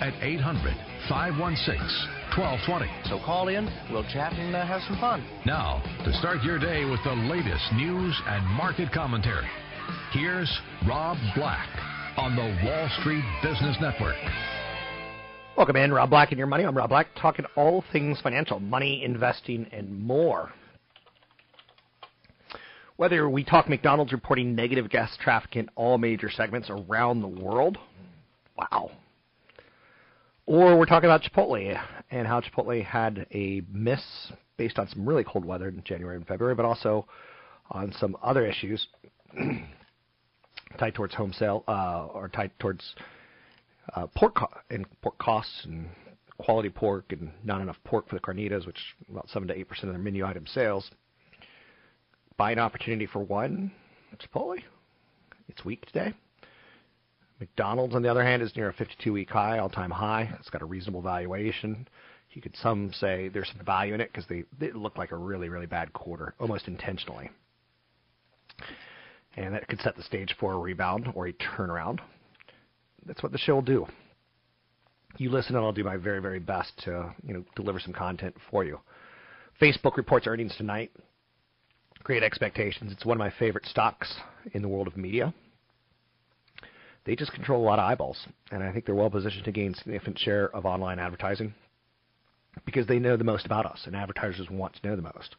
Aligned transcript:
at 0.00 0.14
800 0.22 0.74
516 1.08 1.78
1220. 2.36 2.86
So 3.08 3.18
call 3.24 3.48
in, 3.48 3.68
we'll 3.90 4.04
chat 4.12 4.32
and 4.34 4.54
uh, 4.54 4.66
have 4.66 4.82
some 4.82 4.98
fun. 5.00 5.26
Now, 5.46 5.82
to 6.04 6.12
start 6.14 6.42
your 6.42 6.58
day 6.58 6.84
with 6.84 7.00
the 7.04 7.14
latest 7.14 7.64
news 7.74 8.14
and 8.26 8.44
market 8.56 8.92
commentary, 8.92 9.46
here's 10.12 10.50
Rob 10.86 11.16
Black 11.34 11.68
on 12.16 12.36
the 12.36 12.66
Wall 12.66 12.88
Street 13.00 13.24
Business 13.42 13.76
Network. 13.80 14.16
Welcome 15.56 15.76
in, 15.76 15.92
Rob 15.92 16.10
Black 16.10 16.32
and 16.32 16.38
Your 16.38 16.46
Money. 16.46 16.64
I'm 16.64 16.76
Rob 16.76 16.90
Black, 16.90 17.08
talking 17.20 17.46
all 17.56 17.82
things 17.92 18.20
financial, 18.20 18.60
money, 18.60 19.02
investing, 19.04 19.66
and 19.72 20.02
more. 20.02 20.52
Whether 22.96 23.28
we 23.28 23.44
talk 23.44 23.68
McDonald's 23.68 24.12
reporting 24.12 24.54
negative 24.54 24.90
guest 24.90 25.18
traffic 25.20 25.56
in 25.56 25.68
all 25.74 25.96
major 25.96 26.30
segments 26.30 26.68
around 26.70 27.22
the 27.22 27.28
world, 27.28 27.78
wow. 28.58 28.90
Or 30.46 30.78
we're 30.78 30.86
talking 30.86 31.10
about 31.10 31.22
Chipotle 31.22 31.76
and 32.12 32.26
how 32.26 32.40
Chipotle 32.40 32.84
had 32.84 33.26
a 33.32 33.62
miss 33.70 34.00
based 34.56 34.78
on 34.78 34.88
some 34.88 35.06
really 35.06 35.24
cold 35.24 35.44
weather 35.44 35.68
in 35.68 35.82
January 35.84 36.16
and 36.16 36.26
February, 36.26 36.54
but 36.54 36.64
also 36.64 37.06
on 37.70 37.92
some 37.98 38.16
other 38.22 38.46
issues 38.46 38.86
tied 40.78 40.94
towards 40.94 41.14
home 41.14 41.32
sale 41.32 41.64
uh, 41.66 42.06
or 42.12 42.28
tied 42.28 42.52
towards 42.60 42.94
uh, 43.94 44.06
pork 44.14 44.36
co- 44.36 44.48
and 44.70 44.86
pork 45.02 45.18
costs 45.18 45.64
and 45.64 45.88
quality 46.38 46.70
pork 46.70 47.06
and 47.10 47.32
not 47.42 47.60
enough 47.60 47.76
pork 47.84 48.08
for 48.08 48.14
the 48.14 48.20
carnitas, 48.20 48.66
which 48.66 48.78
about 49.10 49.28
seven 49.28 49.48
to 49.48 49.58
eight 49.58 49.68
percent 49.68 49.88
of 49.88 49.94
their 49.94 50.02
menu 50.02 50.24
item 50.24 50.46
sales. 50.46 50.88
Buying 52.36 52.60
opportunity 52.60 53.06
for 53.06 53.20
one, 53.20 53.72
Chipotle. 54.16 54.62
It's 55.48 55.64
weak 55.64 55.86
today. 55.86 56.14
McDonald's, 57.38 57.94
on 57.94 58.02
the 58.02 58.10
other 58.10 58.22
hand, 58.22 58.42
is 58.42 58.54
near 58.56 58.70
a 58.70 58.74
52-week 58.74 59.28
high, 59.28 59.58
all-time 59.58 59.90
high. 59.90 60.34
It's 60.38 60.48
got 60.48 60.62
a 60.62 60.66
reasonable 60.66 61.02
valuation. 61.02 61.86
You 62.30 62.42
could 62.42 62.56
some 62.56 62.92
say 62.92 63.28
there's 63.28 63.50
some 63.54 63.64
value 63.64 63.94
in 63.94 64.00
it 64.00 64.10
because 64.12 64.26
they, 64.28 64.44
they 64.58 64.72
look 64.72 64.98
like 64.98 65.10
a 65.10 65.16
really, 65.16 65.48
really 65.48 65.66
bad 65.66 65.92
quarter, 65.92 66.34
almost 66.38 66.68
intentionally. 66.68 67.30
And 69.36 69.54
that 69.54 69.68
could 69.68 69.80
set 69.80 69.96
the 69.96 70.02
stage 70.02 70.34
for 70.40 70.54
a 70.54 70.58
rebound 70.58 71.08
or 71.14 71.28
a 71.28 71.32
turnaround. 71.32 72.00
That's 73.04 73.22
what 73.22 73.32
the 73.32 73.38
show 73.38 73.54
will 73.54 73.62
do. 73.62 73.86
You 75.18 75.30
listen, 75.30 75.56
and 75.56 75.64
I'll 75.64 75.72
do 75.72 75.84
my 75.84 75.96
very, 75.96 76.20
very 76.20 76.40
best 76.40 76.72
to 76.84 77.14
you 77.22 77.32
know 77.32 77.44
deliver 77.54 77.80
some 77.80 77.92
content 77.92 78.34
for 78.50 78.64
you. 78.64 78.80
Facebook 79.60 79.96
reports 79.96 80.26
earnings 80.26 80.54
tonight. 80.56 80.90
Great 82.02 82.22
expectations. 82.22 82.92
It's 82.92 83.06
one 83.06 83.16
of 83.16 83.18
my 83.18 83.32
favorite 83.38 83.64
stocks 83.66 84.14
in 84.52 84.60
the 84.60 84.68
world 84.68 84.86
of 84.86 84.96
media 84.96 85.32
they 87.06 87.14
just 87.14 87.32
control 87.32 87.62
a 87.62 87.64
lot 87.64 87.78
of 87.78 87.84
eyeballs, 87.84 88.26
and 88.50 88.62
I 88.62 88.72
think 88.72 88.84
they're 88.84 88.94
well 88.94 89.10
positioned 89.10 89.44
to 89.44 89.52
gain 89.52 89.74
significant 89.74 90.18
share 90.18 90.54
of 90.54 90.66
online 90.66 90.98
advertising 90.98 91.54
because 92.64 92.86
they 92.86 92.98
know 92.98 93.16
the 93.16 93.24
most 93.24 93.46
about 93.46 93.64
us, 93.64 93.82
and 93.86 93.94
advertisers 93.94 94.50
want 94.50 94.74
to 94.74 94.86
know 94.86 94.96
the 94.96 95.02
most. 95.02 95.36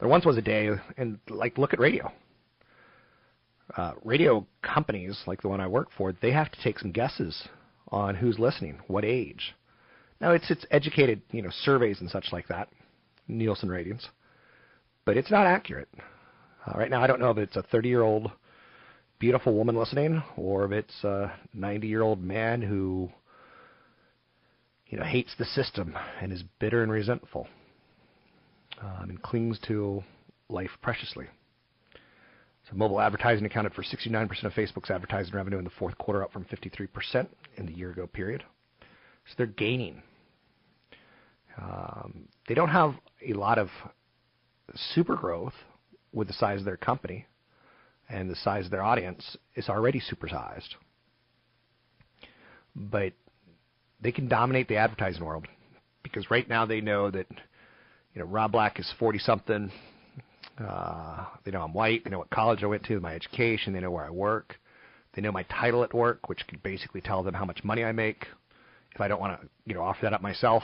There 0.00 0.08
once 0.08 0.26
was 0.26 0.36
a 0.36 0.42
day, 0.42 0.70
and 0.96 1.18
like 1.28 1.56
look 1.56 1.72
at 1.72 1.78
radio. 1.78 2.12
Uh, 3.76 3.92
radio 4.02 4.46
companies 4.62 5.22
like 5.26 5.40
the 5.42 5.48
one 5.48 5.60
I 5.60 5.66
work 5.68 5.88
for, 5.96 6.12
they 6.12 6.32
have 6.32 6.50
to 6.50 6.62
take 6.62 6.78
some 6.78 6.90
guesses 6.90 7.48
on 7.88 8.14
who's 8.16 8.38
listening, 8.38 8.80
what 8.86 9.04
age. 9.04 9.54
Now 10.20 10.32
it's 10.32 10.50
it's 10.50 10.66
educated, 10.70 11.22
you 11.30 11.42
know, 11.42 11.50
surveys 11.62 12.00
and 12.00 12.10
such 12.10 12.32
like 12.32 12.48
that, 12.48 12.68
Nielsen 13.28 13.68
ratings, 13.68 14.08
but 15.04 15.16
it's 15.16 15.30
not 15.30 15.46
accurate. 15.46 15.88
Uh, 16.66 16.76
right 16.76 16.90
now, 16.90 17.02
I 17.02 17.06
don't 17.06 17.20
know 17.20 17.30
if 17.30 17.38
it's 17.38 17.56
a 17.56 17.62
30 17.62 17.88
year 17.88 18.02
old 18.02 18.32
beautiful 19.18 19.54
woman 19.54 19.76
listening, 19.76 20.22
or 20.36 20.64
if 20.64 20.72
it's 20.72 21.04
a 21.04 21.32
90 21.54 21.86
year 21.86 22.02
old 22.02 22.22
man 22.22 22.62
who 22.62 23.10
you 24.86 24.98
know 24.98 25.04
hates 25.04 25.34
the 25.38 25.44
system 25.44 25.96
and 26.20 26.32
is 26.32 26.42
bitter 26.58 26.82
and 26.82 26.90
resentful 26.90 27.46
um, 28.80 29.10
and 29.10 29.22
clings 29.22 29.58
to 29.66 30.02
life 30.48 30.70
preciously. 30.82 31.26
So 32.68 32.76
mobile 32.76 33.00
advertising 33.00 33.46
accounted 33.46 33.72
for 33.72 33.82
69% 33.82 34.44
of 34.44 34.52
Facebook's 34.52 34.90
advertising 34.90 35.34
revenue 35.34 35.58
in 35.58 35.64
the 35.64 35.70
fourth 35.78 35.96
quarter, 35.96 36.22
up 36.22 36.32
from 36.32 36.44
53% 36.44 37.26
in 37.56 37.66
the 37.66 37.72
year 37.72 37.90
ago 37.90 38.06
period. 38.06 38.44
So 39.26 39.34
they're 39.38 39.46
gaining. 39.46 40.02
Um, 41.60 42.28
they 42.46 42.54
don't 42.54 42.68
have 42.68 42.94
a 43.26 43.32
lot 43.32 43.58
of 43.58 43.68
super 44.94 45.16
growth 45.16 45.54
with 46.12 46.28
the 46.28 46.34
size 46.34 46.60
of 46.60 46.66
their 46.66 46.76
company 46.76 47.26
and 48.08 48.30
the 48.30 48.36
size 48.36 48.64
of 48.64 48.70
their 48.70 48.82
audience 48.82 49.36
is 49.54 49.68
already 49.68 50.00
supersized. 50.00 50.74
But 52.74 53.12
they 54.00 54.12
can 54.12 54.28
dominate 54.28 54.68
the 54.68 54.76
advertising 54.76 55.24
world 55.24 55.46
because 56.02 56.30
right 56.30 56.48
now 56.48 56.64
they 56.64 56.80
know 56.80 57.10
that 57.10 57.26
you 58.14 58.20
know 58.20 58.24
Rob 58.24 58.52
Black 58.52 58.78
is 58.78 58.92
40 58.98 59.18
something. 59.18 59.70
Uh, 60.58 61.26
they 61.44 61.50
know 61.50 61.62
I'm 61.62 61.72
white. 61.72 62.04
They 62.04 62.10
know 62.10 62.18
what 62.18 62.30
college 62.30 62.62
I 62.62 62.66
went 62.66 62.84
to, 62.84 63.00
my 63.00 63.14
education. 63.14 63.72
They 63.72 63.80
know 63.80 63.90
where 63.90 64.04
I 64.04 64.10
work. 64.10 64.56
They 65.14 65.22
know 65.22 65.32
my 65.32 65.44
title 65.44 65.84
at 65.84 65.94
work, 65.94 66.28
which 66.28 66.46
can 66.46 66.60
basically 66.62 67.00
tell 67.00 67.22
them 67.22 67.34
how 67.34 67.44
much 67.44 67.64
money 67.64 67.84
I 67.84 67.92
make. 67.92 68.26
If 68.94 69.00
I 69.00 69.08
don't 69.08 69.20
want 69.20 69.40
to, 69.40 69.48
you 69.64 69.74
know, 69.74 69.82
offer 69.82 70.00
that 70.02 70.12
up 70.12 70.22
myself, 70.22 70.62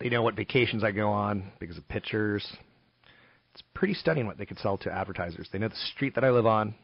they 0.00 0.08
know 0.08 0.22
what 0.22 0.34
vacations 0.34 0.84
I 0.84 0.92
go 0.92 1.08
on 1.08 1.50
because 1.58 1.76
of 1.76 1.86
pictures. 1.88 2.46
It's 3.58 3.66
pretty 3.74 3.94
stunning 3.94 4.26
what 4.26 4.38
they 4.38 4.46
could 4.46 4.58
sell 4.60 4.78
to 4.78 4.92
advertisers. 4.92 5.48
They 5.52 5.58
know 5.58 5.66
the 5.66 5.74
street 5.74 6.14
that 6.14 6.22
I 6.22 6.30
live 6.30 6.46
on. 6.46 6.76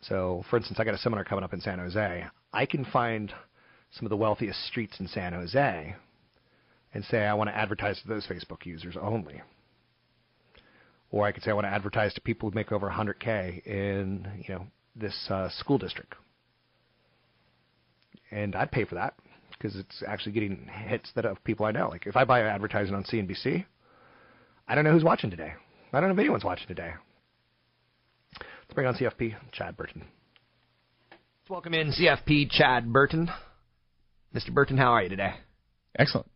So, 0.00 0.44
for 0.50 0.56
instance, 0.56 0.80
I 0.80 0.84
got 0.84 0.94
a 0.94 0.98
seminar 0.98 1.24
coming 1.24 1.44
up 1.44 1.52
in 1.52 1.60
San 1.60 1.78
Jose. 1.78 2.24
I 2.52 2.66
can 2.66 2.84
find 2.84 3.32
some 3.92 4.06
of 4.06 4.10
the 4.10 4.16
wealthiest 4.16 4.66
streets 4.66 4.98
in 4.98 5.06
San 5.06 5.32
Jose 5.32 5.94
and 6.94 7.04
say 7.04 7.24
I 7.26 7.34
want 7.34 7.48
to 7.48 7.56
advertise 7.56 8.00
to 8.02 8.08
those 8.08 8.26
Facebook 8.26 8.66
users 8.66 8.96
only. 9.00 9.40
Or 11.12 11.24
I 11.24 11.30
could 11.30 11.44
say 11.44 11.52
I 11.52 11.54
want 11.54 11.66
to 11.66 11.72
advertise 11.72 12.12
to 12.14 12.20
people 12.20 12.50
who 12.50 12.54
make 12.56 12.72
over 12.72 12.90
100k 12.90 13.64
in, 13.66 14.26
you 14.48 14.54
know, 14.54 14.66
this 14.96 15.28
uh, 15.30 15.48
school 15.50 15.78
district. 15.78 16.14
And 18.32 18.56
I'd 18.56 18.72
pay 18.72 18.84
for 18.84 18.96
that 18.96 19.14
because 19.52 19.76
it's 19.76 20.02
actually 20.08 20.32
getting 20.32 20.68
hits 20.88 21.12
that 21.14 21.24
of 21.24 21.42
people 21.44 21.66
I 21.66 21.70
know. 21.70 21.88
Like 21.88 22.08
if 22.08 22.16
I 22.16 22.24
buy 22.24 22.40
advertising 22.40 22.96
on 22.96 23.04
CNBC, 23.04 23.64
I 24.68 24.74
don't 24.74 24.84
know 24.84 24.92
who's 24.92 25.04
watching 25.04 25.30
today. 25.30 25.52
I 25.92 26.00
don't 26.00 26.08
know 26.08 26.14
if 26.14 26.18
anyone's 26.18 26.44
watching 26.44 26.66
today. 26.66 26.90
Let's 28.40 28.74
bring 28.74 28.86
on 28.86 28.94
CFP, 28.94 29.34
Chad 29.52 29.76
Burton. 29.76 30.02
Let's 31.10 31.50
welcome 31.50 31.72
in 31.72 31.92
CFP 31.92 32.50
Chad 32.50 32.92
Burton. 32.92 33.30
Mr. 34.34 34.52
Burton, 34.52 34.76
how 34.76 34.92
are 34.92 35.04
you 35.04 35.08
today? 35.08 35.34
Excellent. 35.96 36.26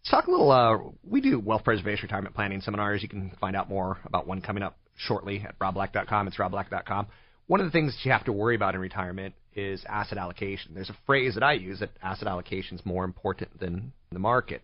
Let's 0.00 0.10
talk 0.10 0.26
a 0.26 0.30
little. 0.30 0.50
Uh, 0.50 0.78
we 1.08 1.20
do 1.20 1.38
wealth 1.38 1.64
preservation 1.64 2.02
retirement 2.02 2.34
planning 2.34 2.60
seminars. 2.60 3.02
You 3.02 3.08
can 3.08 3.30
find 3.40 3.54
out 3.54 3.68
more 3.68 3.98
about 4.04 4.26
one 4.26 4.40
coming 4.40 4.64
up 4.64 4.76
shortly 4.96 5.44
at 5.46 5.56
robblack.com. 5.60 6.26
It's 6.26 6.38
robblack.com. 6.38 7.06
One 7.46 7.60
of 7.60 7.66
the 7.66 7.70
things 7.70 7.92
that 7.92 8.04
you 8.04 8.10
have 8.10 8.24
to 8.24 8.32
worry 8.32 8.56
about 8.56 8.74
in 8.74 8.80
retirement 8.80 9.34
is 9.54 9.84
asset 9.88 10.18
allocation. 10.18 10.74
There's 10.74 10.90
a 10.90 10.96
phrase 11.06 11.34
that 11.34 11.44
I 11.44 11.52
use 11.52 11.78
that 11.78 11.90
asset 12.02 12.26
allocation 12.26 12.76
is 12.76 12.84
more 12.84 13.04
important 13.04 13.58
than 13.60 13.92
the 14.10 14.18
market, 14.18 14.62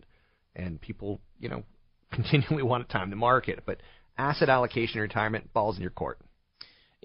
and 0.55 0.79
people, 0.81 1.21
you 1.39 1.47
know, 1.47 1.63
continually 2.13 2.63
want 2.63 2.87
to 2.87 2.91
time 2.91 3.09
the 3.09 3.15
market. 3.15 3.63
But 3.65 3.81
asset 4.17 4.49
allocation 4.49 4.97
in 4.97 5.01
retirement 5.01 5.53
balls 5.53 5.75
in 5.77 5.81
your 5.81 5.91
court. 5.91 6.19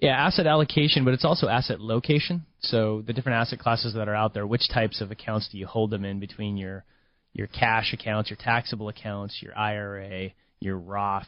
Yeah, 0.01 0.11
asset 0.11 0.47
allocation, 0.47 1.03
but 1.03 1.13
it's 1.13 1.25
also 1.25 1.49
asset 1.49 1.81
location. 1.81 2.45
So 2.61 3.03
the 3.05 3.11
different 3.11 3.37
asset 3.37 3.59
classes 3.59 3.95
that 3.95 4.07
are 4.07 4.15
out 4.15 4.33
there, 4.33 4.47
which 4.47 4.69
types 4.73 5.01
of 5.01 5.11
accounts 5.11 5.49
do 5.51 5.57
you 5.57 5.67
hold 5.67 5.91
them 5.91 6.05
in 6.05 6.19
between 6.19 6.55
your 6.55 6.85
your 7.33 7.47
cash 7.47 7.93
accounts, 7.93 8.29
your 8.29 8.37
taxable 8.37 8.89
accounts, 8.89 9.39
your 9.41 9.57
IRA, 9.57 10.29
your 10.59 10.77
Roth? 10.77 11.27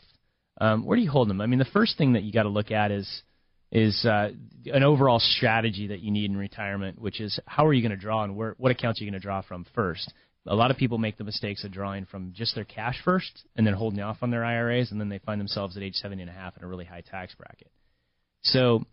Um, 0.59 0.85
where 0.85 0.95
do 0.95 1.03
you 1.03 1.11
hold 1.11 1.29
them? 1.29 1.41
I 1.41 1.47
mean, 1.47 1.59
the 1.59 1.65
first 1.65 1.97
thing 1.97 2.13
that 2.13 2.23
you 2.23 2.31
got 2.31 2.43
to 2.43 2.49
look 2.49 2.71
at 2.71 2.91
is 2.91 3.23
is 3.71 4.05
uh, 4.05 4.29
an 4.65 4.83
overall 4.83 5.19
strategy 5.19 5.87
that 5.87 6.01
you 6.01 6.11
need 6.11 6.29
in 6.29 6.37
retirement, 6.37 6.99
which 6.99 7.21
is 7.21 7.39
how 7.45 7.65
are 7.65 7.73
you 7.73 7.81
going 7.81 7.97
to 7.97 8.01
draw 8.01 8.23
and 8.23 8.35
where, 8.35 8.53
what 8.57 8.71
accounts 8.71 8.99
are 8.99 9.05
you 9.05 9.11
going 9.11 9.19
to 9.19 9.23
draw 9.23 9.41
from 9.41 9.65
first. 9.73 10.11
A 10.47 10.55
lot 10.55 10.71
of 10.71 10.77
people 10.77 10.97
make 10.97 11.17
the 11.17 11.23
mistakes 11.23 11.63
of 11.63 11.71
drawing 11.71 12.05
from 12.05 12.33
just 12.33 12.55
their 12.55 12.65
cash 12.65 12.99
first 13.05 13.45
and 13.55 13.65
then 13.65 13.73
holding 13.73 13.99
off 13.99 14.17
on 14.21 14.31
their 14.31 14.43
IRAs, 14.43 14.91
and 14.91 14.99
then 14.99 15.09
they 15.09 15.19
find 15.19 15.39
themselves 15.39 15.77
at 15.77 15.83
age 15.83 15.95
70 15.95 16.21
and 16.23 16.31
a 16.31 16.33
half 16.33 16.57
in 16.57 16.63
a 16.63 16.67
really 16.67 16.85
high 16.85 17.01
tax 17.01 17.35
bracket. 17.35 17.71
So 18.41 18.83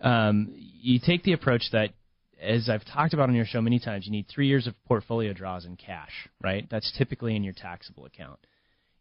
um, 0.00 0.54
you 0.54 0.98
take 0.98 1.24
the 1.24 1.32
approach 1.32 1.64
that, 1.72 1.90
as 2.40 2.70
I've 2.70 2.84
talked 2.86 3.12
about 3.12 3.28
on 3.28 3.34
your 3.34 3.44
show 3.44 3.60
many 3.60 3.78
times, 3.78 4.06
you 4.06 4.12
need 4.12 4.26
three 4.28 4.46
years 4.46 4.66
of 4.66 4.74
portfolio 4.86 5.32
draws 5.32 5.66
in 5.66 5.76
cash, 5.76 6.28
right? 6.42 6.66
That's 6.70 6.96
typically 6.96 7.36
in 7.36 7.44
your 7.44 7.54
taxable 7.54 8.06
account. 8.06 8.38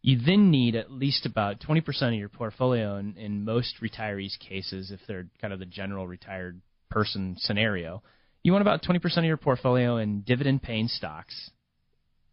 You 0.02 0.20
then 0.26 0.52
need 0.52 0.76
at 0.76 0.92
least 0.92 1.26
about 1.26 1.60
20% 1.62 1.86
of 2.02 2.14
your 2.14 2.30
portfolio 2.30 2.98
in, 2.98 3.16
in 3.18 3.46
most 3.46 3.76
retirees' 3.82 4.38
cases, 4.40 4.92
if 4.92 5.00
they're 5.08 5.28
kind 5.42 5.54
of 5.54 5.60
the 5.60 5.66
general 5.66 6.08
retired 6.08 6.62
person 6.90 7.36
scenario. 7.40 8.02
You 8.44 8.52
want 8.52 8.62
about 8.62 8.84
20% 8.84 9.18
of 9.18 9.26
your 9.26 9.38
portfolio 9.38 9.98
in 9.98 10.22
dividend 10.22 10.62
paying 10.64 10.88
stocks, 10.88 11.52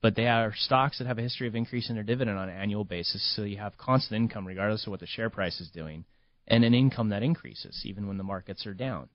but 0.05 0.17
they 0.17 0.27
are 0.27 0.53
stocks 0.55 0.99
that 0.99 1.07
have 1.07 1.17
a 1.17 1.23
history 1.23 1.49
of 1.49 1.55
increasing 1.55 1.95
their 1.95 2.05
dividend 2.05 2.37
on 2.37 2.51
an 2.51 2.55
annual 2.59 2.85
basis, 2.85 3.35
so 3.35 3.43
you 3.43 3.57
have 3.57 3.79
constant 3.79 4.21
income 4.21 4.47
regardless 4.47 4.87
of 4.87 4.91
what 4.91 5.01
the 5.01 5.07
share 5.07 5.31
price 5.31 5.59
is 5.63 5.71
doing 5.71 6.05
and 6.47 6.63
an 6.63 6.75
income 6.75 7.09
that 7.09 7.23
increases 7.23 7.81
even 7.87 8.07
when 8.07 8.19
the 8.19 8.23
markets 8.23 8.67
are 8.67 8.75
down. 8.75 9.09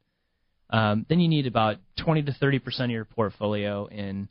Um, 0.71 1.05
then 1.07 1.19
you 1.19 1.27
need 1.27 1.45
about 1.45 1.77
20 2.03 2.23
to 2.23 2.33
30 2.33 2.57
percent 2.57 2.85
of 2.85 2.95
your 2.95 3.05
portfolio 3.05 3.85
in. 3.85 4.29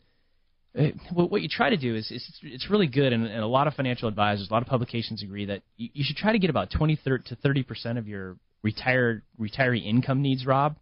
Uh, 0.77 0.89
what 1.13 1.43
you 1.43 1.49
try 1.49 1.71
to 1.71 1.77
do 1.77 1.95
is, 1.95 2.11
is 2.11 2.29
it's 2.43 2.69
really 2.69 2.89
good, 2.89 3.13
and, 3.13 3.25
and, 3.25 3.45
a 3.45 3.47
lot 3.47 3.69
of 3.69 3.75
financial 3.75 4.09
advisors, 4.09 4.51
a 4.51 4.53
lot 4.53 4.63
of 4.63 4.69
publications 4.69 5.23
agree 5.23 5.45
that 5.45 5.63
you, 5.77 5.91
you 5.93 6.05
should 6.05 6.17
try 6.17 6.33
to 6.33 6.41
get 6.41 6.51
about 6.51 6.73
20 6.73 6.99
to 7.07 7.37
30 7.37 7.63
percent 7.63 7.99
of 7.99 8.09
your 8.09 8.37
retired 8.65 9.23
retiree 9.41 9.87
income 9.87 10.23
needs, 10.23 10.45
Rob, 10.45 10.75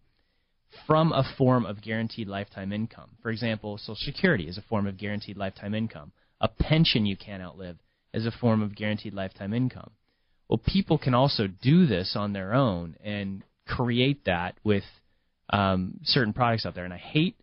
from 0.85 1.11
a 1.11 1.23
form 1.37 1.65
of 1.65 1.81
guaranteed 1.81 2.27
lifetime 2.27 2.71
income. 2.71 3.11
For 3.21 3.29
example, 3.29 3.77
Social 3.77 3.95
Security 3.95 4.47
is 4.47 4.57
a 4.57 4.63
form 4.63 4.87
of 4.87 4.97
guaranteed 4.97 5.37
lifetime 5.37 5.73
income. 5.73 6.11
A 6.41 6.47
pension 6.47 7.05
you 7.05 7.17
can't 7.17 7.41
outlive 7.41 7.77
is 8.13 8.25
a 8.25 8.31
form 8.31 8.61
of 8.61 8.75
guaranteed 8.75 9.13
lifetime 9.13 9.53
income. 9.53 9.91
Well, 10.49 10.61
people 10.65 10.97
can 10.97 11.13
also 11.13 11.47
do 11.47 11.85
this 11.85 12.15
on 12.15 12.33
their 12.33 12.53
own 12.53 12.95
and 13.03 13.43
create 13.67 14.25
that 14.25 14.55
with 14.63 14.83
um, 15.49 15.99
certain 16.03 16.33
products 16.33 16.65
out 16.65 16.75
there. 16.75 16.85
And 16.85 16.93
I 16.93 16.97
hate 16.97 17.35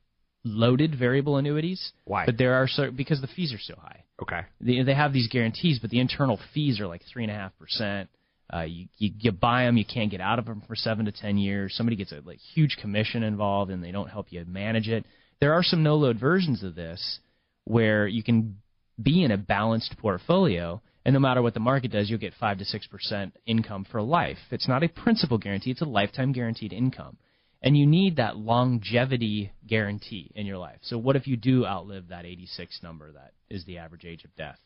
loaded 0.45 0.95
variable 0.99 1.37
annuities. 1.37 1.93
Why? 2.05 2.27
But 2.27 2.39
there 2.39 2.55
are 2.55 2.69
certain 2.69 2.97
because 2.97 3.21
the 3.21 3.27
fees 3.27 3.53
are 3.53 3.59
so 3.59 3.75
high. 3.81 4.05
Okay. 4.23 4.41
They, 4.61 4.83
they 4.83 4.95
have 4.95 5.13
these 5.13 5.29
guarantees, 5.29 5.79
but 5.81 5.91
the 5.91 6.01
internal 6.01 6.39
fees 6.55 6.81
are 6.81 6.87
like 6.87 7.03
three 7.13 7.25
and 7.25 7.33
a 7.33 7.35
half 7.35 7.57
percent. 7.59 8.09
Uh, 8.53 8.63
you, 8.63 8.87
you 8.99 9.11
you 9.19 9.33
buy 9.33 9.65
them, 9.65 9.77
you 9.77 9.85
can't 9.85 10.11
get 10.11 10.21
out 10.21 10.39
of 10.39 10.45
them 10.45 10.63
for 10.67 10.77
seven 10.77 11.07
to 11.07 11.13
ten 11.13 11.39
years. 11.39 11.75
Somebody 11.75 11.97
gets 11.97 12.13
a 12.13 12.21
like 12.25 12.39
huge 12.55 12.77
commission 12.81 13.23
involved, 13.23 13.71
and 13.71 13.83
they 13.83 13.93
don't 13.93 14.11
help 14.11 14.27
you 14.31 14.45
manage 14.47 14.89
it. 14.89 15.05
There 15.41 15.55
are 15.55 15.63
some 15.63 15.83
no 15.83 15.97
load 15.97 16.21
versions 16.21 16.63
of 16.63 16.75
this 16.75 17.19
where 17.65 18.07
you 18.07 18.23
can 18.23 18.59
be 19.03 19.25
in 19.25 19.31
a 19.31 19.39
balanced 19.39 19.97
portfolio 19.99 20.81
and 21.05 21.13
no 21.13 21.21
matter 21.21 21.43
what 21.43 21.55
the 21.55 21.61
market 21.61 21.93
does, 21.93 22.09
you'll 22.09 22.19
get 22.19 22.33
5 22.35 22.59
to 22.59 22.65
6% 22.65 23.33
income 23.47 23.87
for 23.91 24.01
life. 24.01 24.39
It's 24.51 24.69
not 24.69 24.83
a 24.83 24.89
principal 24.89 25.39
guarantee, 25.39 25.71
it's 25.71 25.83
a 25.83 25.87
lifetime 25.87 26.33
guaranteed 26.33 26.73
income. 26.73 27.19
And 27.63 27.77
you 27.77 27.87
need 27.87 28.17
that 28.17 28.37
longevity 28.37 29.53
guarantee 29.67 30.31
in 30.35 30.45
your 30.45 30.59
life. 30.59 30.79
So, 30.83 30.99
what 30.99 31.17
if 31.17 31.27
you 31.27 31.37
do 31.37 31.65
outlive 31.65 32.09
that 32.09 32.27
86 32.27 32.81
number 32.83 33.13
that 33.13 33.33
is 33.49 33.65
the 33.65 33.79
average 33.79 34.05
age 34.05 34.25
of 34.25 34.37
death? 34.37 34.59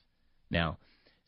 Now, 0.51 0.79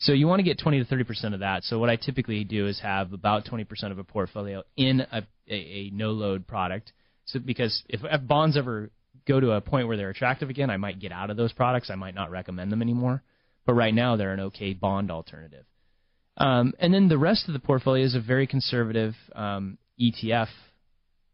so 0.00 0.12
you 0.12 0.26
want 0.26 0.40
to 0.40 0.44
get 0.44 0.58
20 0.58 0.84
to 0.84 0.84
30% 0.84 1.34
of 1.34 1.40
that. 1.40 1.62
So, 1.64 1.78
what 1.78 1.90
I 1.90 1.96
typically 1.96 2.44
do 2.44 2.66
is 2.66 2.80
have 2.80 3.12
about 3.12 3.44
20% 3.44 3.66
of 3.90 3.98
a 3.98 4.04
portfolio 4.04 4.62
in 4.76 5.00
a, 5.00 5.22
a, 5.48 5.54
a 5.54 5.90
no 5.92 6.10
load 6.10 6.46
product. 6.46 6.92
So, 7.26 7.38
because 7.38 7.82
if, 7.88 8.00
if 8.02 8.26
bonds 8.26 8.56
ever 8.56 8.90
go 9.28 9.38
to 9.38 9.52
a 9.52 9.60
point 9.60 9.88
where 9.88 9.96
they're 9.96 10.10
attractive 10.10 10.50
again, 10.50 10.70
I 10.70 10.76
might 10.76 10.98
get 10.98 11.12
out 11.12 11.30
of 11.30 11.36
those 11.36 11.52
products. 11.52 11.90
I 11.90 11.94
might 11.94 12.14
not 12.14 12.30
recommend 12.30 12.72
them 12.72 12.82
anymore 12.82 13.22
but 13.66 13.74
right 13.74 13.94
now 13.94 14.16
they're 14.16 14.32
an 14.32 14.40
okay 14.40 14.74
bond 14.74 15.10
alternative. 15.10 15.64
Um, 16.36 16.72
and 16.78 16.92
then 16.92 17.08
the 17.08 17.18
rest 17.18 17.48
of 17.48 17.52
the 17.52 17.60
portfolio 17.60 18.04
is 18.04 18.14
a 18.14 18.20
very 18.20 18.46
conservative 18.46 19.14
um, 19.34 19.78
ETF 20.00 20.48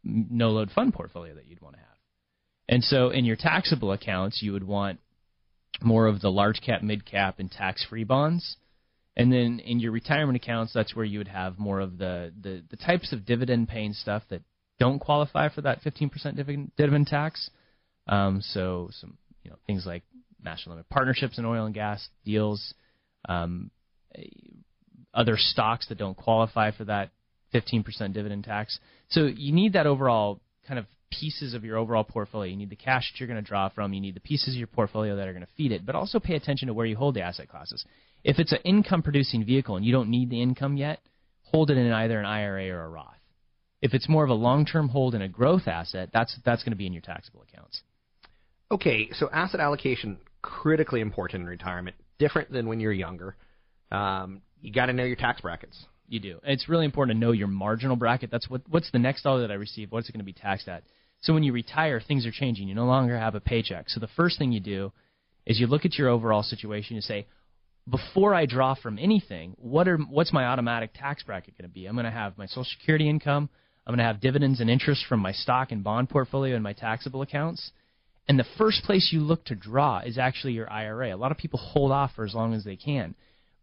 no 0.03 0.51
load 0.51 0.69
fund 0.69 0.93
portfolio 0.93 1.33
that 1.33 1.47
you'd 1.47 1.61
want 1.61 1.75
to 1.75 1.79
have. 1.79 1.87
And 2.69 2.83
so 2.83 3.09
in 3.09 3.25
your 3.25 3.35
taxable 3.35 3.91
accounts, 3.91 4.41
you 4.41 4.53
would 4.53 4.63
want 4.63 4.99
more 5.81 6.07
of 6.07 6.21
the 6.21 6.31
large 6.31 6.61
cap, 6.61 6.81
mid 6.81 7.05
cap, 7.05 7.39
and 7.39 7.51
tax 7.51 7.85
free 7.85 8.03
bonds. 8.03 8.57
And 9.15 9.31
then 9.31 9.59
in 9.59 9.79
your 9.79 9.91
retirement 9.91 10.35
accounts, 10.35 10.73
that's 10.73 10.95
where 10.95 11.05
you 11.05 11.17
would 11.17 11.27
have 11.27 11.57
more 11.57 11.79
of 11.79 11.97
the, 11.97 12.31
the, 12.39 12.63
the 12.69 12.77
types 12.77 13.11
of 13.13 13.25
dividend 13.25 13.67
paying 13.67 13.93
stuff 13.93 14.23
that 14.29 14.43
don't 14.79 14.99
qualify 14.99 15.49
for 15.49 15.61
that 15.61 15.81
15% 15.83 16.11
dividend, 16.35 16.71
dividend 16.77 17.07
tax. 17.07 17.49
Um, 18.07 18.41
so 18.41 18.89
some 18.91 19.17
you 19.43 19.51
know 19.51 19.57
things 19.65 19.85
like 19.85 20.03
master 20.41 20.69
limited 20.69 20.89
partnerships 20.89 21.37
in 21.37 21.45
oil 21.45 21.65
and 21.65 21.73
gas 21.73 22.07
deals, 22.25 22.73
um, 23.27 23.71
other 25.13 25.35
stocks 25.37 25.87
that 25.89 25.97
don't 25.97 26.15
qualify 26.15 26.71
for 26.71 26.85
that 26.85 27.11
15% 27.53 28.13
dividend 28.13 28.43
tax. 28.43 28.79
So 29.09 29.25
you 29.25 29.53
need 29.53 29.73
that 29.73 29.87
overall 29.87 30.41
kind 30.67 30.79
of 30.79 30.85
pieces 31.11 31.53
of 31.53 31.63
your 31.63 31.77
overall 31.77 32.03
portfolio. 32.03 32.51
You 32.51 32.57
need 32.57 32.69
the 32.69 32.75
cash 32.75 33.11
that 33.11 33.19
you're 33.19 33.27
going 33.27 33.41
to 33.41 33.47
draw 33.47 33.69
from. 33.69 33.93
You 33.93 34.01
need 34.01 34.15
the 34.15 34.21
pieces 34.21 34.55
of 34.55 34.57
your 34.57 34.67
portfolio 34.67 35.15
that 35.15 35.27
are 35.27 35.33
going 35.33 35.45
to 35.45 35.51
feed 35.55 35.71
it, 35.71 35.85
but 35.85 35.95
also 35.95 36.19
pay 36.19 36.35
attention 36.35 36.67
to 36.67 36.73
where 36.73 36.85
you 36.85 36.95
hold 36.95 37.15
the 37.15 37.21
asset 37.21 37.49
classes. 37.49 37.85
If 38.23 38.39
it's 38.39 38.51
an 38.51 38.59
income 38.63 39.03
producing 39.03 39.45
vehicle 39.45 39.77
and 39.77 39.85
you 39.85 39.91
don't 39.91 40.09
need 40.09 40.29
the 40.29 40.41
income 40.41 40.77
yet, 40.77 40.99
hold 41.43 41.71
it 41.71 41.77
in 41.77 41.91
either 41.91 42.19
an 42.19 42.25
IRA 42.25 42.69
or 42.69 42.83
a 42.83 42.89
Roth. 42.89 43.13
If 43.81 43.93
it's 43.93 44.09
more 44.09 44.23
of 44.23 44.29
a 44.29 44.35
long 44.35 44.65
term 44.65 44.89
hold 44.89 45.15
in 45.15 45.21
a 45.21 45.29
growth 45.29 45.67
asset, 45.67 46.09
that's 46.11 46.35
that's 46.43 46.63
going 46.63 46.71
to 46.71 46.77
be 46.77 46.87
in 46.87 46.93
your 46.93 47.01
taxable 47.01 47.43
accounts. 47.43 47.81
Okay, 48.71 49.09
so 49.13 49.29
asset 49.31 49.59
allocation 49.59 50.17
critically 50.41 50.99
important 50.99 51.43
in 51.43 51.47
retirement, 51.47 51.95
different 52.19 52.51
than 52.51 52.67
when 52.67 52.79
you're 52.79 52.91
younger. 52.91 53.35
Um, 53.91 54.41
you 54.61 54.73
got 54.73 54.87
to 54.87 54.93
know 54.93 55.03
your 55.03 55.15
tax 55.15 55.41
brackets. 55.41 55.85
You 56.09 56.19
do. 56.19 56.39
It's 56.43 56.67
really 56.67 56.85
important 56.85 57.15
to 57.15 57.19
know 57.19 57.33
your 57.33 57.47
marginal 57.47 57.95
bracket. 57.95 58.31
That's 58.31 58.49
what 58.49 58.61
what's 58.67 58.91
the 58.91 58.99
next 58.99 59.23
dollar 59.23 59.41
that 59.41 59.51
I 59.51 59.55
receive. 59.55 59.91
What's 59.91 60.09
it 60.09 60.13
going 60.13 60.19
to 60.19 60.25
be 60.25 60.33
taxed 60.33 60.67
at? 60.67 60.83
So 61.21 61.33
when 61.33 61.43
you 61.43 61.53
retire, 61.53 61.99
things 61.99 62.25
are 62.25 62.31
changing. 62.31 62.67
You 62.67 62.75
no 62.75 62.85
longer 62.85 63.17
have 63.17 63.35
a 63.35 63.39
paycheck. 63.39 63.89
So 63.89 63.99
the 63.99 64.09
first 64.15 64.37
thing 64.37 64.51
you 64.51 64.59
do 64.59 64.91
is 65.45 65.59
you 65.59 65.67
look 65.67 65.85
at 65.85 65.95
your 65.95 66.09
overall 66.09 66.43
situation 66.43 66.95
and 66.95 67.03
say, 67.03 67.25
before 67.89 68.35
I 68.35 68.45
draw 68.45 68.75
from 68.75 68.99
anything, 68.99 69.55
what 69.57 69.87
are 69.87 69.97
what's 69.97 70.33
my 70.33 70.45
automatic 70.45 70.91
tax 70.93 71.23
bracket 71.23 71.57
going 71.57 71.69
to 71.69 71.73
be? 71.73 71.85
I'm 71.85 71.95
going 71.95 72.05
to 72.05 72.11
have 72.11 72.37
my 72.37 72.45
Social 72.45 72.65
Security 72.65 73.09
income. 73.09 73.49
I'm 73.85 73.91
going 73.91 74.05
to 74.05 74.11
have 74.11 74.19
dividends 74.19 74.59
and 74.59 74.69
interest 74.69 75.05
from 75.07 75.21
my 75.21 75.31
stock 75.31 75.71
and 75.71 75.83
bond 75.83 76.09
portfolio 76.09 76.55
and 76.55 76.63
my 76.63 76.73
taxable 76.73 77.21
accounts. 77.21 77.71
And 78.27 78.37
the 78.37 78.45
first 78.57 78.83
place 78.83 79.09
you 79.13 79.21
look 79.21 79.45
to 79.45 79.55
draw 79.55 79.99
is 79.99 80.17
actually 80.17 80.53
your 80.53 80.69
IRA. 80.69 81.15
A 81.15 81.17
lot 81.17 81.31
of 81.31 81.37
people 81.37 81.59
hold 81.59 81.93
off 81.93 82.11
for 82.13 82.25
as 82.25 82.35
long 82.35 82.53
as 82.53 82.65
they 82.65 82.75
can. 82.75 83.15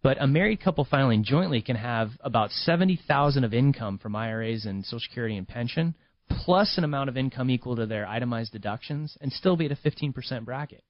But 0.03 0.17
a 0.21 0.27
married 0.27 0.63
couple 0.63 0.87
filing 0.91 1.25
jointly 1.25 1.61
can 1.61 1.77
have 1.77 2.11
about 2.21 2.51
70,000 2.51 3.45
of 3.45 3.53
income 3.53 3.99
from 3.99 4.17
IRAs 4.17 4.65
and 4.65 4.85
Social 4.85 5.01
Security 5.01 5.37
and 5.37 5.47
pension, 5.47 5.95
plus 6.29 6.77
an 6.79 6.85
amount 6.85 7.09
of 7.09 7.17
income 7.17 7.51
equal 7.51 7.77
to 7.77 7.87
their 7.87 8.07
itemized 8.07 8.53
deductions, 8.53 9.17
and 9.21 9.33
still 9.33 9.57
be 9.57 9.67
at 9.67 9.73
a 9.73 9.77
15% 9.77 10.45
bracket. 10.45 10.85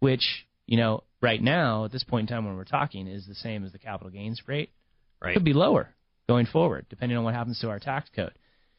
Which, 0.00 0.46
you 0.66 0.76
know, 0.76 1.02
right 1.20 1.42
now, 1.42 1.86
at 1.86 1.92
this 1.92 2.04
point 2.04 2.28
in 2.28 2.34
time 2.34 2.44
when 2.44 2.56
we're 2.56 2.64
talking, 2.64 3.06
is 3.06 3.26
the 3.26 3.34
same 3.34 3.64
as 3.64 3.72
the 3.72 3.78
capital 3.78 4.10
gains 4.10 4.42
rate. 4.46 4.70
Right. 5.22 5.30
It 5.30 5.34
could 5.34 5.44
be 5.44 5.54
lower 5.54 5.94
going 6.28 6.46
forward, 6.46 6.86
depending 6.90 7.16
on 7.16 7.24
what 7.24 7.34
happens 7.34 7.58
to 7.60 7.68
our 7.68 7.78
tax 7.78 8.08
code. 8.14 8.32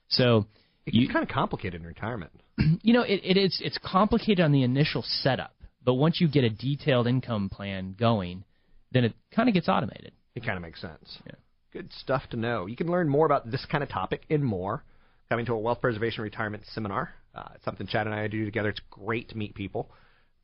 So 0.09 0.45
it's 0.85 1.11
kind 1.11 1.23
of 1.23 1.29
complicated 1.29 1.81
in 1.81 1.87
retirement. 1.87 2.31
You 2.81 2.93
know, 2.93 3.01
it, 3.01 3.21
it 3.23 3.37
is 3.37 3.59
it's 3.63 3.77
complicated 3.79 4.39
on 4.39 4.51
the 4.51 4.63
initial 4.63 5.03
setup, 5.05 5.55
but 5.83 5.95
once 5.95 6.21
you 6.21 6.27
get 6.27 6.43
a 6.43 6.49
detailed 6.49 7.07
income 7.07 7.49
plan 7.49 7.95
going, 7.99 8.43
then 8.91 9.03
it 9.03 9.13
kind 9.35 9.49
of 9.49 9.53
gets 9.53 9.67
automated. 9.67 10.13
It 10.35 10.45
kind 10.45 10.55
of 10.55 10.61
makes 10.61 10.79
sense. 10.79 11.19
Yeah. 11.25 11.33
Good 11.73 11.91
stuff 11.91 12.23
to 12.29 12.37
know. 12.37 12.65
You 12.67 12.75
can 12.75 12.87
learn 12.87 13.09
more 13.09 13.25
about 13.25 13.49
this 13.51 13.65
kind 13.69 13.83
of 13.83 13.89
topic 13.89 14.23
and 14.29 14.43
more 14.43 14.83
coming 15.29 15.45
to 15.45 15.53
a 15.53 15.59
wealth 15.59 15.81
preservation 15.81 16.23
retirement 16.23 16.63
seminar. 16.73 17.13
Uh, 17.33 17.49
it's 17.55 17.65
something 17.65 17.87
Chad 17.87 18.07
and 18.07 18.15
I 18.15 18.27
do 18.27 18.45
together. 18.45 18.69
It's 18.69 18.81
great 18.89 19.29
to 19.29 19.37
meet 19.37 19.55
people, 19.55 19.91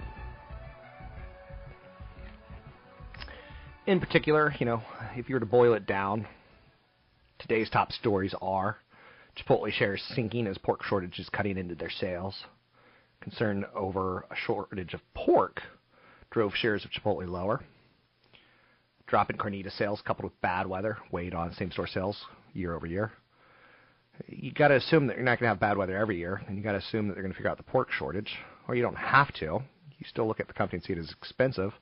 In 3.87 4.01
particular, 4.01 4.53
you 4.59 4.67
know, 4.67 4.83
if 5.15 5.29
you 5.29 5.37
were 5.37 5.41
to 5.41 5.47
boil 5.47 5.75
it 5.75 5.87
down, 5.87 6.27
today's 7.39 7.71
top 7.71 7.93
stories 7.93 8.35
are 8.43 8.79
Chipotle 9.37 9.71
shares 9.71 10.03
sinking 10.17 10.49
as 10.49 10.59
pork 10.59 10.83
shortage 10.83 11.21
is 11.21 11.29
cutting 11.29 11.59
into 11.59 11.77
their 11.77 11.91
sales. 11.91 12.35
Concern 13.21 13.67
over 13.73 14.27
a 14.33 14.35
shortage 14.35 14.95
of 14.95 15.01
pork 15.15 15.63
drove 16.33 16.51
shares 16.57 16.85
of 16.85 16.91
Chipotle 16.91 17.29
lower. 17.29 17.61
Drop 19.07 19.31
in 19.31 19.39
carnita 19.39 19.71
sales 19.79 20.03
coupled 20.05 20.25
with 20.25 20.41
bad 20.41 20.67
weather 20.67 20.99
weighed 21.13 21.35
on 21.35 21.53
same 21.53 21.71
store 21.71 21.87
sales 21.87 22.27
year 22.53 22.75
over 22.75 22.87
year. 22.87 23.13
You 24.27 24.53
got 24.53 24.69
to 24.69 24.77
assume 24.77 25.07
that 25.07 25.17
you're 25.17 25.25
not 25.25 25.39
going 25.39 25.47
to 25.47 25.55
have 25.55 25.61
bad 25.61 25.77
weather 25.77 25.97
every 25.97 26.19
year, 26.19 26.43
and 26.47 26.57
you 26.57 26.63
got 26.63 26.73
to 26.73 26.79
assume 26.79 27.09
that 27.09 27.15
they're 27.15 27.23
going 27.23 27.33
to 27.33 27.37
figure 27.37 27.51
out 27.51 27.57
the 27.57 27.63
pork 27.63 27.93
shortage, 27.93 28.35
or 28.67 28.75
you 28.75 28.83
don't 28.83 28.97
have 28.97 29.33
to. 29.35 29.63
You 29.99 30.07
still 30.09 30.27
look 30.27 30.41
at 30.41 30.49
the 30.49 30.55
company 30.55 30.79
and 30.79 30.85
see 30.85 30.93
it 30.93 30.99
as 30.99 31.11
expensive. 31.11 31.73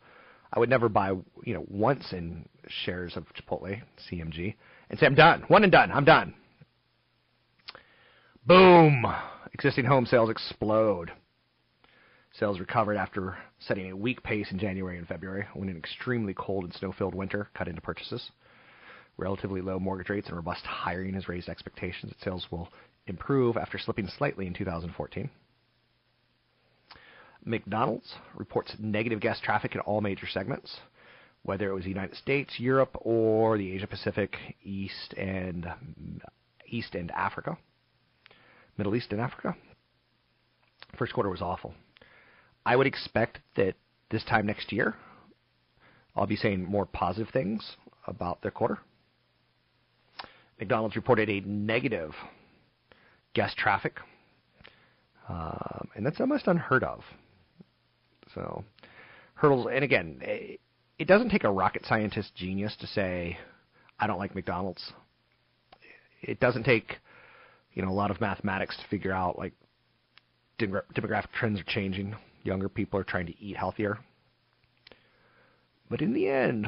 I 0.52 0.58
would 0.58 0.70
never 0.70 0.88
buy, 0.88 1.11
you 1.44 1.54
know, 1.54 1.64
once 1.68 2.12
in 2.12 2.49
shares 2.68 3.16
of 3.16 3.25
Chipotle, 3.35 3.80
CMG, 4.11 4.54
and 4.90 4.99
say 4.99 5.06
I'm 5.06 5.14
done, 5.14 5.44
one 5.49 5.64
and 5.64 5.73
done, 5.73 5.90
I'm 5.90 6.04
done. 6.04 6.35
Boom! 8.46 9.04
Existing 9.52 9.87
home 9.87 10.06
sales 10.06 10.30
explode. 10.30 11.11
Sales 12.38 12.61
recovered 12.61 12.96
after 12.96 13.37
setting 13.58 13.90
a 13.90 13.96
weak 13.96 14.23
pace 14.23 14.50
in 14.50 14.58
January 14.58 14.99
and 14.99 15.08
February 15.08 15.46
when 15.54 15.68
an 15.68 15.76
extremely 15.76 16.35
cold 16.35 16.64
and 16.64 16.75
snow-filled 16.75 17.14
winter 17.14 17.49
cut 17.54 17.66
into 17.66 17.80
purchases. 17.80 18.30
Relatively 19.18 19.62
low 19.62 19.78
mortgage 19.78 20.11
rates 20.11 20.28
and 20.28 20.37
robust 20.37 20.64
hiring 20.64 21.14
has 21.14 21.28
raised 21.28 21.49
expectations 21.49 22.12
that 22.12 22.23
sales 22.23 22.46
will 22.50 22.68
improve 23.06 23.56
after 23.56 23.78
slipping 23.78 24.08
slightly 24.08 24.46
in 24.46 24.52
2014. 24.54 25.30
McDonald's 27.44 28.14
reports 28.35 28.75
negative 28.78 29.20
guest 29.20 29.42
traffic 29.42 29.75
in 29.75 29.80
all 29.82 30.00
major 30.00 30.26
segments, 30.26 30.80
whether 31.44 31.70
it 31.70 31.75
was 31.75 31.85
the 31.85 31.90
United 31.90 32.16
States, 32.16 32.58
Europe, 32.58 32.96
or 33.00 33.56
the 33.56 33.73
Asia 33.73 33.87
Pacific, 33.87 34.37
East 34.64 35.14
and 35.16 35.66
East 36.66 36.94
and 36.94 37.11
Africa, 37.12 37.56
Middle 38.76 38.96
East 38.96 39.12
and 39.12 39.20
Africa. 39.20 39.56
First 40.99 41.14
quarter 41.14 41.30
was 41.30 41.40
awful. 41.40 41.73
I 42.66 42.75
would 42.75 42.87
expect 42.87 43.38
that 43.54 43.75
this 44.11 44.25
time 44.25 44.46
next 44.46 44.73
year, 44.73 44.96
I'll 46.16 46.26
be 46.26 46.37
saying 46.37 46.64
more 46.64 46.85
positive 46.85 47.32
things 47.32 47.76
about 48.06 48.42
their 48.42 48.50
quarter. 48.50 48.80
McDonald's 50.59 50.97
reported 50.97 51.29
a 51.29 51.41
negative 51.41 52.13
guest 53.35 53.57
traffic, 53.57 53.99
um, 55.29 55.89
and 55.95 56.05
that's 56.05 56.21
almost 56.21 56.47
unheard 56.47 56.83
of. 56.83 57.03
So, 58.35 58.65
hurdles, 59.35 59.67
and 59.73 59.85
again, 59.85 60.21
it 60.99 61.07
doesn't 61.07 61.31
take 61.31 61.45
a 61.45 61.51
rocket 61.51 61.85
scientist 61.87 62.35
genius 62.35 62.75
to 62.81 62.87
say, 62.87 63.37
I 63.99 64.07
don't 64.07 64.19
like 64.19 64.35
McDonald's. 64.35 64.93
It 66.23 66.41
doesn't 66.41 66.65
take, 66.65 66.99
you 67.75 67.83
know, 67.83 67.91
a 67.91 67.93
lot 67.93 68.11
of 68.11 68.21
mathematics 68.21 68.77
to 68.77 68.89
figure 68.89 69.13
out 69.13 69.39
like 69.39 69.53
demographic 70.59 71.33
trends 71.33 71.61
are 71.61 71.65
changing. 71.65 72.15
Younger 72.43 72.69
people 72.69 72.99
are 72.99 73.05
trying 73.05 73.27
to 73.27 73.39
eat 73.39 73.57
healthier. 73.57 73.99
But 75.91 76.01
in 76.01 76.15
the 76.15 76.29
end, 76.29 76.67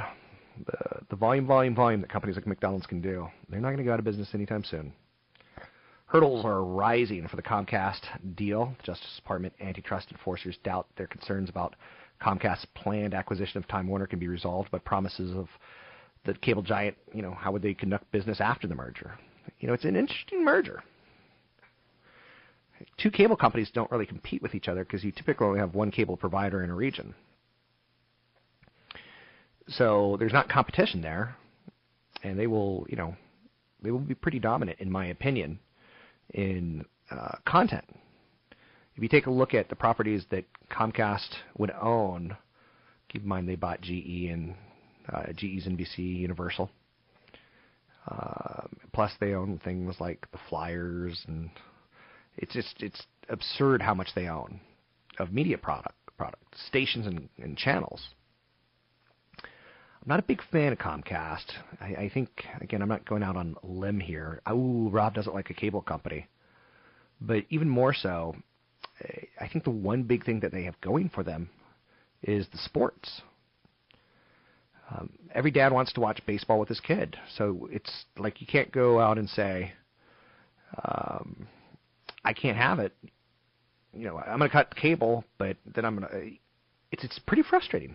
the, 1.09 1.17
volume, 1.17 1.47
volume, 1.47 1.75
volume 1.75 2.01
that 2.01 2.11
companies 2.11 2.37
like 2.37 2.47
McDonald's 2.47 2.87
can 2.87 3.01
do, 3.01 3.29
they're 3.49 3.61
not 3.61 3.69
going 3.69 3.79
to 3.79 3.85
go 3.85 3.93
out 3.93 3.99
of 3.99 4.05
business 4.05 4.29
anytime 4.35 4.65
soon. 4.65 4.93
Hurdles 6.07 6.45
are 6.45 6.65
rising 6.65 7.29
for 7.29 7.37
the 7.37 7.43
Comcast 7.43 8.01
deal. 8.35 8.75
The 8.79 8.85
Justice 8.85 9.17
Department 9.17 9.53
antitrust 9.61 10.11
enforcers 10.11 10.57
doubt 10.65 10.87
their 10.97 11.07
concerns 11.07 11.51
about 11.51 11.77
Comcast's 12.23 12.67
planned 12.75 13.15
acquisition 13.15 13.59
of 13.59 13.69
Time 13.69 13.87
Warner 13.87 14.07
can 14.07 14.19
be 14.19 14.29
resolved 14.29 14.71
by 14.71 14.79
promises 14.79 15.37
of 15.37 15.49
the 16.25 16.35
cable 16.35 16.63
giant, 16.63 16.97
you 17.15 17.23
know, 17.23 17.33
how 17.33 17.53
would 17.53 17.63
they 17.63 17.75
conduct 17.75 18.11
business 18.11 18.41
after 18.41 18.67
the 18.67 18.75
merger? 18.75 19.19
You 19.61 19.69
know, 19.69 19.75
it's 19.75 19.85
an 19.85 19.97
interesting 19.97 20.45
merger. 20.45 20.83
Two 22.97 23.11
cable 23.11 23.37
companies 23.37 23.71
don't 23.73 23.91
really 23.91 24.07
compete 24.07 24.43
with 24.43 24.55
each 24.55 24.69
other 24.69 24.85
because 24.85 25.05
you 25.05 25.13
typically 25.13 25.47
only 25.47 25.61
have 25.61 25.75
one 25.75 25.91
cable 25.91 26.17
provider 26.17 26.63
in 26.63 26.71
a 26.71 26.75
region. 26.75 27.15
So 29.69 30.17
there's 30.19 30.33
not 30.33 30.49
competition 30.49 31.03
there, 31.03 31.37
and 32.23 32.39
they 32.39 32.47
will, 32.47 32.87
you 32.89 32.97
know, 32.97 33.15
they 33.83 33.91
will 33.91 33.99
be 33.99 34.15
pretty 34.15 34.39
dominant, 34.39 34.79
in 34.81 34.91
my 34.91 35.07
opinion, 35.07 35.59
in 36.35 36.85
uh, 37.11 37.37
content. 37.47 37.85
If 38.97 39.03
you 39.03 39.09
take 39.09 39.27
a 39.27 39.31
look 39.31 39.55
at 39.55 39.69
the 39.69 39.77
properties 39.77 40.25
that 40.31 40.45
Comcast 40.71 41.29
would 41.57 41.71
own, 41.71 42.37
keep 43.09 43.23
in 43.23 43.29
mind 43.29 43.49
they 43.49 43.55
bought 43.55 43.81
GE 43.81 44.29
and 44.31 44.55
uh, 45.13 45.33
GE's 45.35 45.67
NBC 45.67 45.99
Universal. 45.99 46.71
Uh, 48.11 48.67
plus, 48.93 49.13
they 49.21 49.35
own 49.35 49.61
things 49.63 49.95
like 50.01 50.27
the 50.33 50.39
Flyers, 50.49 51.23
and 51.29 51.51
it's 52.39 52.55
just 52.55 52.75
it's 52.81 53.03
absurd 53.29 53.83
how 53.83 53.95
much 53.95 54.09
they 54.15 54.29
own 54.29 54.61
of 55.19 55.33
media 55.33 55.59
product, 55.59 55.95
product 56.17 56.43
stations 56.69 57.07
and, 57.07 57.29
and 57.39 57.57
channels. 57.57 58.09
Not 60.09 60.21
a 60.21 60.23
big 60.23 60.41
fan 60.51 60.73
of 60.73 60.79
Comcast. 60.79 61.45
I, 61.83 61.87
I 61.89 62.11
think 62.15 62.31
again, 62.63 62.81
I'm 62.81 62.89
not 62.89 63.05
going 63.05 63.23
out 63.23 63.37
on 63.37 63.57
limb 63.63 64.01
here. 64.01 64.41
Oh, 64.47 64.89
Rob 64.89 65.13
doesn't 65.13 65.35
like 65.35 65.51
a 65.51 65.55
cable 65.55 65.83
company, 65.83 66.27
but 67.21 67.45
even 67.51 67.69
more 67.69 67.93
so, 67.93 68.35
I 69.39 69.47
think 69.49 69.65
the 69.65 69.71
one 69.71 70.05
big 70.05 70.25
thing 70.25 70.41
that 70.41 70.51
they 70.51 70.63
have 70.63 70.81
going 70.81 71.11
for 71.11 71.23
them 71.23 71.51
is 72.23 72.47
the 72.51 72.57
sports. 72.57 73.21
Um, 74.91 75.11
every 75.35 75.51
dad 75.51 75.75
wants 75.75 75.93
to 75.93 76.01
watch 76.01 76.23
baseball 76.25 76.59
with 76.59 76.71
his 76.71 76.81
kid, 76.81 77.19
so 77.37 77.69
it's 77.71 78.07
like 78.17 78.41
you 78.41 78.47
can't 78.47 78.73
go 78.73 78.99
out 78.99 79.19
and 79.19 79.29
say, 79.29 79.75
um, 80.87 81.47
"I 82.25 82.33
can't 82.33 82.57
have 82.57 82.79
it." 82.79 82.97
You 83.93 84.07
know, 84.07 84.17
I'm 84.17 84.39
going 84.39 84.49
to 84.49 84.57
cut 84.57 84.75
cable, 84.75 85.25
but 85.37 85.59
then 85.67 85.85
I'm 85.85 85.99
going 85.99 86.09
to. 86.11 86.31
It's 86.93 87.05
it's 87.05 87.19
pretty 87.19 87.43
frustrating 87.43 87.95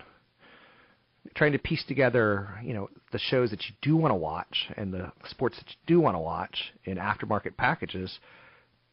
trying 1.35 1.53
to 1.53 1.57
piece 1.57 1.83
together, 1.85 2.59
you 2.63 2.73
know, 2.73 2.89
the 3.11 3.19
shows 3.19 3.49
that 3.51 3.61
you 3.63 3.75
do 3.81 3.95
want 3.95 4.11
to 4.11 4.15
watch 4.15 4.69
and 4.77 4.93
the 4.93 5.11
sports 5.29 5.57
that 5.57 5.67
you 5.67 5.75
do 5.87 5.99
want 5.99 6.15
to 6.15 6.19
watch 6.19 6.73
in 6.85 6.97
aftermarket 6.97 7.55
packages, 7.57 8.19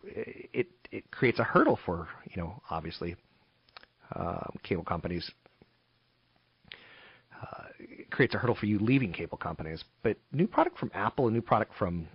it 0.04 0.68
it 0.90 1.10
creates 1.10 1.38
a 1.38 1.44
hurdle 1.44 1.78
for 1.84 2.08
you 2.34 2.40
know 2.40 2.62
obviously 2.70 3.16
um, 4.14 4.56
cable 4.62 4.84
companies. 4.84 5.30
Uh, 7.40 7.64
it 7.78 8.10
creates 8.10 8.34
a 8.34 8.38
hurdle 8.38 8.54
for 8.54 8.66
you 8.66 8.78
leaving 8.78 9.12
cable 9.12 9.38
companies, 9.38 9.82
but 10.02 10.16
new 10.32 10.46
product 10.46 10.78
from 10.78 10.90
Apple, 10.94 11.28
a 11.28 11.30
new 11.30 11.42
product 11.42 11.72
from 11.78 12.06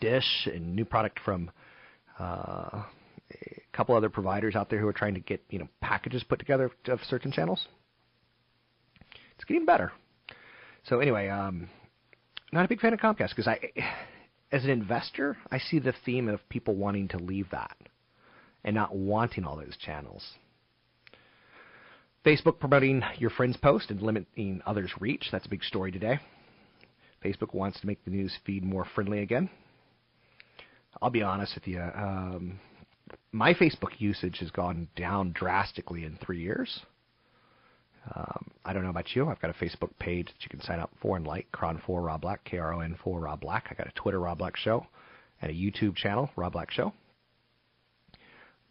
Dish, 0.00 0.48
and 0.52 0.74
new 0.74 0.84
product 0.84 1.18
from 1.24 1.50
uh, 2.18 2.82
a 3.32 3.62
couple 3.72 3.94
other 3.94 4.08
providers 4.08 4.54
out 4.54 4.70
there 4.70 4.78
who 4.78 4.86
are 4.86 4.92
trying 4.92 5.14
to 5.14 5.20
get 5.20 5.42
you 5.48 5.58
know 5.58 5.68
packages 5.80 6.24
put 6.24 6.38
together 6.38 6.70
of 6.88 7.00
certain 7.08 7.30
channels 7.32 7.66
it's 9.36 9.44
getting 9.44 9.64
better. 9.64 9.92
So 10.84 11.00
anyway, 11.00 11.28
um, 11.28 11.68
not 12.52 12.64
a 12.64 12.68
big 12.68 12.80
fan 12.80 12.92
of 12.92 13.00
Comcast 13.00 13.30
because 13.30 13.46
I, 13.46 13.58
as 14.52 14.64
an 14.64 14.70
investor, 14.70 15.36
I 15.50 15.58
see 15.58 15.78
the 15.78 15.94
theme 16.04 16.28
of 16.28 16.46
people 16.48 16.74
wanting 16.74 17.08
to 17.08 17.18
leave 17.18 17.50
that 17.50 17.76
and 18.64 18.74
not 18.74 18.94
wanting 18.94 19.44
all 19.44 19.56
those 19.56 19.76
channels. 19.76 20.24
Facebook 22.24 22.58
promoting 22.58 23.02
your 23.18 23.30
friend's 23.30 23.56
post 23.56 23.90
and 23.90 24.02
limiting 24.02 24.60
others' 24.66 24.90
reach. 24.98 25.28
That's 25.30 25.46
a 25.46 25.48
big 25.50 25.62
story 25.62 25.92
today. 25.92 26.18
Facebook 27.24 27.54
wants 27.54 27.80
to 27.80 27.86
make 27.86 28.04
the 28.04 28.10
news 28.10 28.36
feed 28.44 28.64
more 28.64 28.84
friendly 28.94 29.20
again. 29.20 29.48
I'll 31.00 31.10
be 31.10 31.22
honest 31.22 31.54
with 31.54 31.68
you. 31.68 31.80
Um, 31.80 32.58
my 33.32 33.54
Facebook 33.54 33.98
usage 33.98 34.38
has 34.38 34.50
gone 34.50 34.88
down 34.96 35.32
drastically 35.32 36.04
in 36.04 36.18
three 36.24 36.40
years. 36.40 36.80
Um, 38.14 38.50
I 38.64 38.72
don't 38.72 38.84
know 38.84 38.90
about 38.90 39.14
you. 39.14 39.28
I've 39.28 39.40
got 39.40 39.50
a 39.50 39.64
Facebook 39.64 39.90
page 39.98 40.26
that 40.26 40.42
you 40.42 40.48
can 40.48 40.60
sign 40.60 40.78
up 40.78 40.90
for 41.00 41.16
and 41.16 41.26
like. 41.26 41.50
Kron4 41.52 42.04
Rob 42.04 42.20
Black, 42.20 42.44
K 42.44 42.58
R 42.58 42.74
O 42.74 42.80
N 42.80 42.96
4 43.02 43.20
Rob 43.20 43.40
Black. 43.40 43.66
I 43.70 43.74
got 43.74 43.88
a 43.88 43.92
Twitter 43.92 44.20
Rob 44.20 44.38
Black 44.38 44.56
Show 44.56 44.86
and 45.42 45.50
a 45.50 45.54
YouTube 45.54 45.96
channel, 45.96 46.30
Rob 46.36 46.52
Black 46.52 46.70
Show. 46.70 46.92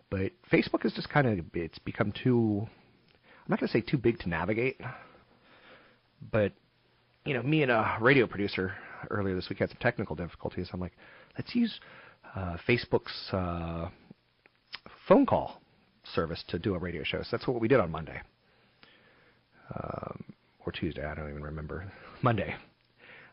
But 0.09 0.31
Facebook 0.51 0.85
is 0.85 0.93
just 0.93 1.09
kind 1.09 1.27
of 1.27 1.45
it's 1.53 1.79
become 1.79 2.13
too. 2.23 2.61
I'm 2.63 3.49
not 3.49 3.59
going 3.59 3.67
to 3.67 3.73
say 3.73 3.81
too 3.81 3.97
big 3.97 4.19
to 4.19 4.29
navigate, 4.29 4.79
but 6.31 6.53
you 7.25 7.33
know, 7.33 7.43
me 7.43 7.63
and 7.63 7.71
a 7.71 7.97
radio 7.99 8.27
producer 8.27 8.73
earlier 9.09 9.35
this 9.35 9.49
week 9.49 9.59
had 9.59 9.69
some 9.69 9.77
technical 9.81 10.15
difficulties. 10.15 10.69
I'm 10.73 10.79
like, 10.79 10.93
let's 11.37 11.53
use 11.53 11.79
uh, 12.35 12.57
Facebook's 12.67 13.33
uh, 13.33 13.89
phone 15.07 15.25
call 15.25 15.61
service 16.13 16.43
to 16.47 16.59
do 16.59 16.75
a 16.75 16.79
radio 16.79 17.03
show. 17.03 17.21
So 17.23 17.27
that's 17.31 17.47
what 17.47 17.59
we 17.59 17.67
did 17.67 17.79
on 17.79 17.91
Monday 17.91 18.21
um, 19.73 20.23
or 20.65 20.71
Tuesday. 20.71 21.05
I 21.05 21.15
don't 21.15 21.29
even 21.29 21.43
remember. 21.43 21.91
Monday. 22.21 22.55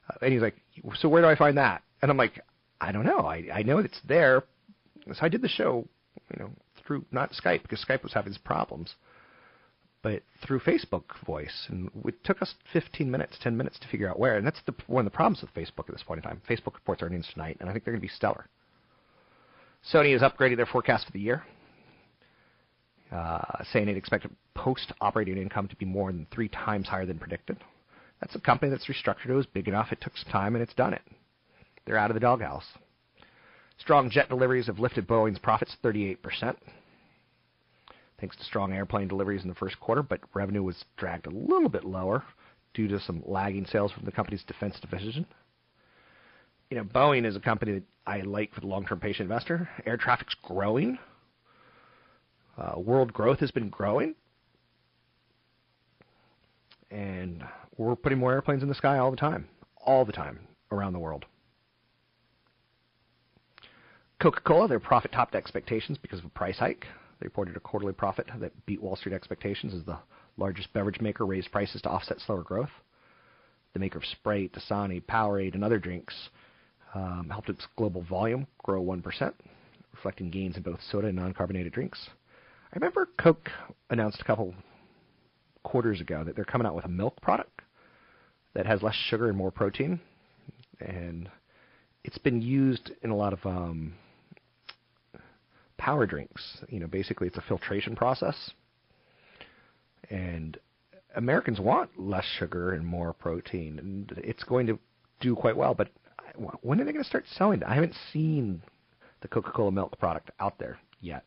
Uh, 0.08 0.14
and 0.22 0.32
he's 0.32 0.42
like, 0.42 0.56
"So 0.94 1.08
where 1.08 1.22
do 1.22 1.28
I 1.28 1.36
find 1.36 1.56
that?" 1.56 1.82
And 2.00 2.10
I'm 2.10 2.16
like, 2.16 2.40
"I 2.80 2.92
don't 2.92 3.04
know. 3.04 3.20
I 3.20 3.48
I 3.52 3.62
know 3.62 3.78
it's 3.78 4.00
there." 4.06 4.44
So 5.12 5.18
I 5.20 5.28
did 5.28 5.42
the 5.42 5.48
show, 5.48 5.86
you 6.32 6.40
know, 6.40 6.50
through 6.86 7.04
not 7.10 7.32
Skype 7.32 7.62
because 7.62 7.84
Skype 7.84 8.02
was 8.02 8.12
having 8.12 8.32
its 8.32 8.40
problems, 8.42 8.94
but 10.02 10.22
through 10.44 10.60
Facebook 10.60 11.04
Voice, 11.26 11.66
and 11.68 11.90
it 12.04 12.22
took 12.24 12.40
us 12.40 12.54
15 12.72 13.10
minutes, 13.10 13.36
10 13.42 13.56
minutes 13.56 13.78
to 13.80 13.88
figure 13.88 14.08
out 14.08 14.18
where. 14.18 14.36
And 14.36 14.46
that's 14.46 14.60
the 14.66 14.74
one 14.86 15.06
of 15.06 15.12
the 15.12 15.16
problems 15.16 15.42
with 15.42 15.52
Facebook 15.54 15.88
at 15.88 15.94
this 15.94 16.02
point 16.02 16.18
in 16.18 16.22
time. 16.22 16.40
Facebook 16.48 16.74
reports 16.74 17.02
earnings 17.02 17.28
tonight, 17.32 17.56
and 17.60 17.68
I 17.68 17.72
think 17.72 17.84
they're 17.84 17.94
going 17.94 18.00
to 18.00 18.06
be 18.06 18.14
stellar. 18.14 18.46
Sony 19.92 20.12
has 20.12 20.22
upgraded 20.22 20.56
their 20.56 20.66
forecast 20.66 21.06
for 21.06 21.12
the 21.12 21.20
year 21.20 21.44
uh, 23.12 23.62
saying 23.72 23.88
it 23.88 23.96
expected 23.96 24.30
post 24.54 24.92
operating 25.00 25.36
income 25.36 25.68
to 25.68 25.76
be 25.76 25.84
more 25.84 26.10
than 26.10 26.26
three 26.32 26.48
times 26.48 26.88
higher 26.88 27.06
than 27.06 27.18
predicted. 27.18 27.58
That's 28.20 28.34
a 28.34 28.40
company 28.40 28.70
that's 28.70 28.86
restructured. 28.86 29.28
It 29.28 29.34
was 29.34 29.46
big 29.46 29.68
enough. 29.68 29.92
It 29.92 30.00
took 30.00 30.16
some 30.16 30.30
time, 30.30 30.54
and 30.54 30.62
it's 30.62 30.74
done 30.74 30.94
it. 30.94 31.02
They're 31.84 31.98
out 31.98 32.10
of 32.10 32.14
the 32.14 32.20
doghouse. 32.20 32.66
Strong 33.78 34.10
jet 34.10 34.28
deliveries 34.28 34.66
have 34.66 34.78
lifted 34.78 35.08
Boeing's 35.08 35.40
profits 35.40 35.76
38%, 35.82 36.56
thanks 38.20 38.36
to 38.36 38.44
strong 38.44 38.72
airplane 38.72 39.08
deliveries 39.08 39.42
in 39.42 39.48
the 39.48 39.54
first 39.56 39.78
quarter, 39.80 40.02
but 40.02 40.20
revenue 40.34 40.62
was 40.62 40.84
dragged 40.96 41.26
a 41.26 41.30
little 41.30 41.68
bit 41.68 41.84
lower 41.84 42.22
due 42.74 42.86
to 42.86 43.00
some 43.00 43.22
lagging 43.26 43.66
sales 43.66 43.90
from 43.90 44.04
the 44.04 44.12
company's 44.12 44.44
defense 44.44 44.78
division. 44.80 45.26
You 46.70 46.76
know, 46.78 46.84
Boeing 46.84 47.26
is 47.26 47.34
a 47.34 47.40
company 47.40 47.72
that 47.72 47.82
I 48.06 48.20
like 48.20 48.54
for 48.54 48.60
the 48.60 48.68
long-term 48.68 49.00
patient 49.00 49.28
investor. 49.28 49.68
Air 49.84 49.96
traffic's 49.96 50.36
growing. 50.42 50.98
Uh, 52.58 52.78
world 52.78 53.12
growth 53.12 53.40
has 53.40 53.50
been 53.50 53.68
growing, 53.70 54.14
and 56.90 57.42
we're 57.78 57.96
putting 57.96 58.18
more 58.18 58.32
airplanes 58.32 58.62
in 58.62 58.68
the 58.68 58.74
sky 58.74 58.98
all 58.98 59.10
the 59.10 59.16
time, 59.16 59.48
all 59.84 60.04
the 60.04 60.12
time 60.12 60.38
around 60.70 60.92
the 60.92 60.98
world. 60.98 61.24
Coca-Cola, 64.20 64.68
their 64.68 64.78
profit 64.78 65.10
topped 65.12 65.34
expectations 65.34 65.98
because 65.98 66.20
of 66.20 66.26
a 66.26 66.30
price 66.30 66.58
hike. 66.58 66.86
They 67.18 67.26
reported 67.26 67.56
a 67.56 67.60
quarterly 67.60 67.92
profit 67.92 68.28
that 68.38 68.66
beat 68.66 68.82
Wall 68.82 68.96
Street 68.96 69.14
expectations 69.14 69.74
as 69.74 69.84
the 69.84 69.98
largest 70.36 70.72
beverage 70.72 71.00
maker 71.00 71.26
raised 71.26 71.50
prices 71.50 71.82
to 71.82 71.88
offset 71.88 72.20
slower 72.20 72.42
growth. 72.42 72.70
The 73.72 73.80
maker 73.80 73.98
of 73.98 74.04
Sprite, 74.04 74.52
Dasani, 74.52 75.02
Powerade, 75.02 75.54
and 75.54 75.64
other 75.64 75.78
drinks 75.78 76.14
um, 76.94 77.30
helped 77.30 77.48
its 77.48 77.66
global 77.76 78.02
volume 78.02 78.46
grow 78.62 78.82
1%, 78.82 79.32
reflecting 79.94 80.30
gains 80.30 80.56
in 80.56 80.62
both 80.62 80.80
soda 80.90 81.08
and 81.08 81.16
non-carbonated 81.16 81.72
drinks. 81.72 82.08
I 82.72 82.76
remember 82.76 83.06
Coke 83.18 83.50
announced 83.90 84.20
a 84.22 84.24
couple 84.24 84.54
quarters 85.62 86.00
ago 86.00 86.24
that 86.24 86.34
they're 86.34 86.44
coming 86.44 86.66
out 86.66 86.74
with 86.74 86.86
a 86.86 86.88
milk 86.88 87.20
product 87.20 87.60
that 88.54 88.64
has 88.64 88.82
less 88.82 88.94
sugar 88.94 89.28
and 89.28 89.36
more 89.36 89.50
protein, 89.50 90.00
and 90.80 91.28
it's 92.02 92.16
been 92.16 92.40
used 92.40 92.90
in 93.02 93.10
a 93.10 93.16
lot 93.16 93.34
of 93.34 93.44
um, 93.44 93.92
power 95.76 96.06
drinks. 96.06 96.42
You 96.68 96.80
know, 96.80 96.86
basically 96.86 97.26
it's 97.26 97.36
a 97.36 97.42
filtration 97.42 97.94
process, 97.94 98.52
and 100.08 100.56
Americans 101.14 101.60
want 101.60 101.90
less 101.98 102.24
sugar 102.38 102.72
and 102.72 102.86
more 102.86 103.12
protein, 103.12 103.78
and 103.80 104.12
it's 104.24 104.44
going 104.44 104.66
to 104.68 104.78
do 105.20 105.36
quite 105.36 105.58
well. 105.58 105.74
But 105.74 105.90
when 106.62 106.80
are 106.80 106.84
they 106.84 106.92
going 106.92 107.04
to 107.04 107.08
start 107.08 107.26
selling 107.36 107.60
it? 107.60 107.66
I 107.68 107.74
haven't 107.74 107.94
seen 108.14 108.62
the 109.20 109.28
Coca-Cola 109.28 109.72
milk 109.72 109.98
product 109.98 110.30
out 110.40 110.58
there 110.58 110.78
yet. 111.02 111.24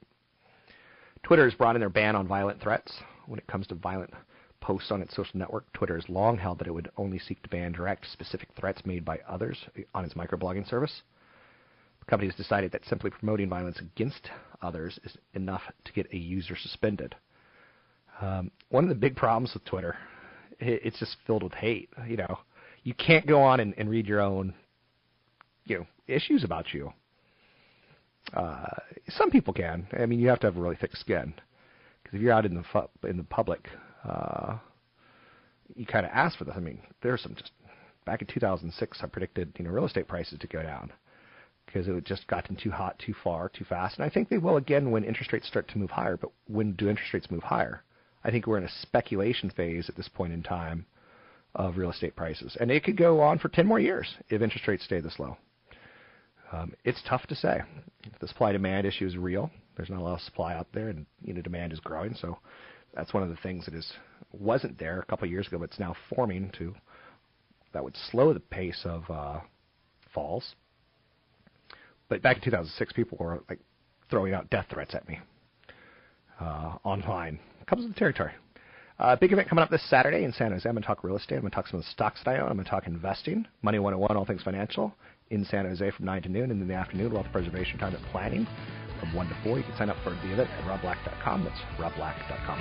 Twitter 1.26 1.46
has 1.46 1.56
brought 1.56 1.76
in 1.76 1.80
their 1.80 1.90
ban 1.90 2.16
on 2.16 2.28
violent 2.28 2.62
threats. 2.62 2.94
When 3.26 3.40
it 3.40 3.48
comes 3.48 3.66
to 3.68 3.76
violent 3.76 4.14
posts 4.62 4.92
on 4.92 5.02
its 5.02 5.16
social 5.16 5.40
network, 5.40 5.66
Twitter 5.74 5.96
has 5.96 6.08
long 6.08 6.38
held 6.38 6.60
that 6.60 6.68
it 6.68 6.74
would 6.74 6.92
only 6.98 7.18
seek 7.18 7.42
to 7.42 7.50
ban 7.50 7.72
direct, 7.72 8.06
specific 8.12 8.50
threats 8.56 8.86
made 8.86 9.04
by 9.04 9.20
others 9.28 9.58
on 9.96 10.06
its 10.06 10.14
microblogging 10.14 10.70
service. 10.70 11.02
The 12.00 12.06
company 12.06 12.30
has 12.30 12.38
decided 12.38 12.72
that 12.72 12.86
simply 12.86 13.10
promoting 13.10 13.50
violence 13.50 13.80
against 13.80 14.30
others 14.62 15.00
is 15.04 15.18
enough 15.34 15.64
to 15.86 15.94
get 15.94 16.14
a 16.14 16.18
user 16.18 16.56
suspended. 16.56 17.16
Um, 18.22 18.52
one 18.70 18.84
of 18.84 18.90
the 18.90 18.96
big 18.96 19.16
problems 19.16 19.52
with 19.56 19.66
Twitter, 19.66 19.98
it, 20.60 20.82
it's 20.84 21.00
just 21.00 21.18
filled 21.26 21.42
with 21.42 21.54
hate. 21.54 21.90
You 22.08 22.18
know, 22.18 22.38
you 22.84 22.94
can't 22.94 23.26
go 23.26 23.42
on 23.42 23.62
and, 23.62 23.74
and 23.80 23.90
read 23.90 24.06
your 24.06 24.22
own, 24.22 24.54
you 25.64 25.80
know, 25.80 25.88
issues 26.08 26.44
about 26.44 26.72
you. 26.72 26.94
Uh, 28.34 28.66
some 29.10 29.30
people 29.32 29.54
can. 29.54 29.88
I 29.98 30.06
mean, 30.06 30.20
you 30.20 30.30
have 30.30 30.40
to 30.42 30.48
have 30.48 30.58
a 30.58 30.62
really 30.62 30.76
thick 30.76 30.96
skin 30.96 31.34
because 32.04 32.16
if 32.16 32.22
you're 32.22 32.34
out 32.34 32.46
in 32.46 32.56
the 32.56 32.64
fu- 32.72 33.08
in 33.08 33.18
the 33.18 33.24
public, 33.24 33.68
uh, 34.04 34.58
you 35.76 35.86
kind 35.86 36.06
of 36.06 36.12
ask 36.14 36.38
for 36.38 36.46
this. 36.46 36.56
I 36.56 36.60
mean, 36.60 36.80
there's 37.02 37.22
some 37.22 37.36
just 37.36 37.52
back 38.06 38.22
in 38.22 38.28
2006, 38.28 39.00
I 39.02 39.08
predicted 39.08 39.54
you 39.58 39.66
know 39.66 39.72
real 39.72 39.86
estate 39.86 40.08
prices 40.08 40.40
to 40.40 40.48
go 40.48 40.62
down 40.62 40.92
because 41.66 41.88
it 41.88 41.96
had 41.96 42.06
just 42.06 42.28
gotten 42.28 42.56
too 42.56 42.72
hot, 42.72 42.98
too 43.00 43.14
far, 43.24 43.50
too 43.50 43.66
fast. 43.66 43.98
And 43.98 44.06
I 44.06 44.10
think 44.10 44.30
they 44.30 44.38
will 44.38 44.58
again 44.58 44.92
when 44.92 45.04
interest 45.04 45.34
rates 45.34 45.48
start 45.48 45.68
to 45.70 45.78
move 45.78 45.90
higher. 45.90 46.18
But 46.18 46.32
when 46.48 46.74
do 46.74 46.90
interest 46.90 47.14
rates 47.14 47.32
move 47.32 47.44
higher? 47.44 47.84
I 48.24 48.32
think 48.32 48.48
we're 48.48 48.58
in 48.58 48.64
a 48.64 48.82
speculation 48.82 49.50
phase 49.52 49.90
at 49.90 49.96
this 49.96 50.08
point 50.08 50.34
in 50.34 50.42
time 50.42 50.86
of 51.54 51.78
real 51.78 51.92
estate 51.92 52.16
prices, 52.16 52.58
and 52.60 52.70
it 52.72 52.84
could 52.84 52.98
go 52.98 53.22
on 53.22 53.40
for 53.40 53.50
10 53.50 53.66
more 53.66 53.80
years 53.80 54.16
if 54.30 54.42
interest 54.42 54.68
rates 54.68 54.84
stay 54.84 55.00
this 55.00 55.20
low. 55.20 55.38
Um, 56.52 56.74
it's 56.84 57.02
tough 57.08 57.26
to 57.28 57.36
say. 57.36 57.62
The 58.20 58.28
supply 58.28 58.52
demand 58.52 58.86
issue 58.86 59.06
is 59.06 59.18
real. 59.18 59.50
There's 59.76 59.90
not 59.90 60.00
a 60.00 60.04
lot 60.04 60.14
of 60.14 60.22
supply 60.22 60.54
out 60.54 60.68
there, 60.74 60.90
and 60.90 61.06
you 61.24 61.34
know 61.34 61.42
demand 61.42 61.74
is 61.74 61.80
growing. 61.80 62.16
So 62.16 62.38
that's 62.94 63.14
one 63.14 63.24
of 63.24 63.30
the 63.30 63.38
things 63.38 63.66
that 63.66 63.74
is 63.74 63.92
wasn't 64.32 64.78
there 64.78 65.00
a 65.00 65.06
couple 65.06 65.26
of 65.26 65.32
years 65.32 65.48
ago, 65.48 65.58
but 65.58 65.66
it's 65.66 65.80
now 65.80 65.96
forming 66.14 66.52
to 66.58 66.74
that 67.74 67.84
would 67.84 67.98
slow 68.12 68.34
the 68.34 68.40
pace 68.40 68.82
of 68.86 69.04
uh, 69.10 69.40
falls. 70.14 70.56
But 72.08 72.22
back 72.22 72.38
in 72.38 72.44
2006, 72.44 72.94
people 72.94 73.18
were 73.20 73.44
like 73.50 73.60
throwing 74.10 74.34
out 74.34 74.50
death 74.50 74.68
threats 74.70 74.94
at 74.94 75.08
me 75.08 75.20
uh, 76.40 76.78
online. 76.84 77.40
Comes 77.68 77.84
with 77.84 77.94
the 77.94 78.00
territory. 78.00 78.32
Uh, 78.98 79.16
big 79.18 79.34
event 79.34 79.50
coming 79.50 79.62
up 79.62 79.70
this 79.70 79.88
Saturday 79.90 80.24
in 80.24 80.32
San 80.32 80.52
Jose. 80.52 80.68
I'm 80.70 80.76
going 80.76 80.84
to 80.84 80.88
talk 80.88 81.04
real 81.04 81.18
estate. 81.18 81.36
I'm 81.36 81.42
going 81.42 81.52
to 81.52 81.56
talk 81.56 81.68
some 81.68 81.80
of 81.80 81.86
the 81.86 81.92
stocks 81.92 82.22
that 82.24 82.32
I 82.32 82.40
own. 82.40 82.48
I'm 82.48 82.54
going 82.54 82.64
to 82.64 82.70
talk 82.70 82.88
investing, 82.88 83.46
Money 83.62 83.80
101, 83.80 84.16
all 84.16 84.26
things 84.26 84.42
financial 84.44 84.96
in 85.30 85.46
San 85.46 85.66
Jose 85.66 85.92
from 85.92 86.06
9 86.06 86.22
to 86.24 86.30
noon, 86.30 86.52
and 86.52 86.62
in 86.62 86.68
the 86.68 86.74
afternoon, 86.74 87.14
wealth 87.14 87.28
preservation 87.32 87.80
time 87.80 87.94
at 87.96 88.02
planning 88.12 88.48
from 89.00 89.14
1 89.14 89.28
to 89.28 89.36
4. 89.44 89.58
You 89.58 89.64
can 89.64 89.78
sign 89.78 89.90
up 89.90 89.98
for 90.04 90.12
the 90.12 90.34
event 90.34 90.50
at 90.50 90.64
robblack.com. 90.66 91.44
That's 91.44 91.60
robblack.com. 91.80 92.60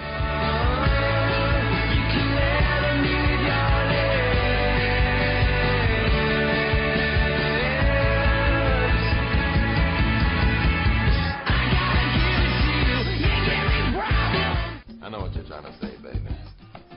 I 15.02 15.08
know 15.10 15.20
what 15.20 15.34
you're 15.34 15.44
trying 15.44 15.64
to 15.64 15.72
say, 15.80 15.94
baby. 16.02 16.34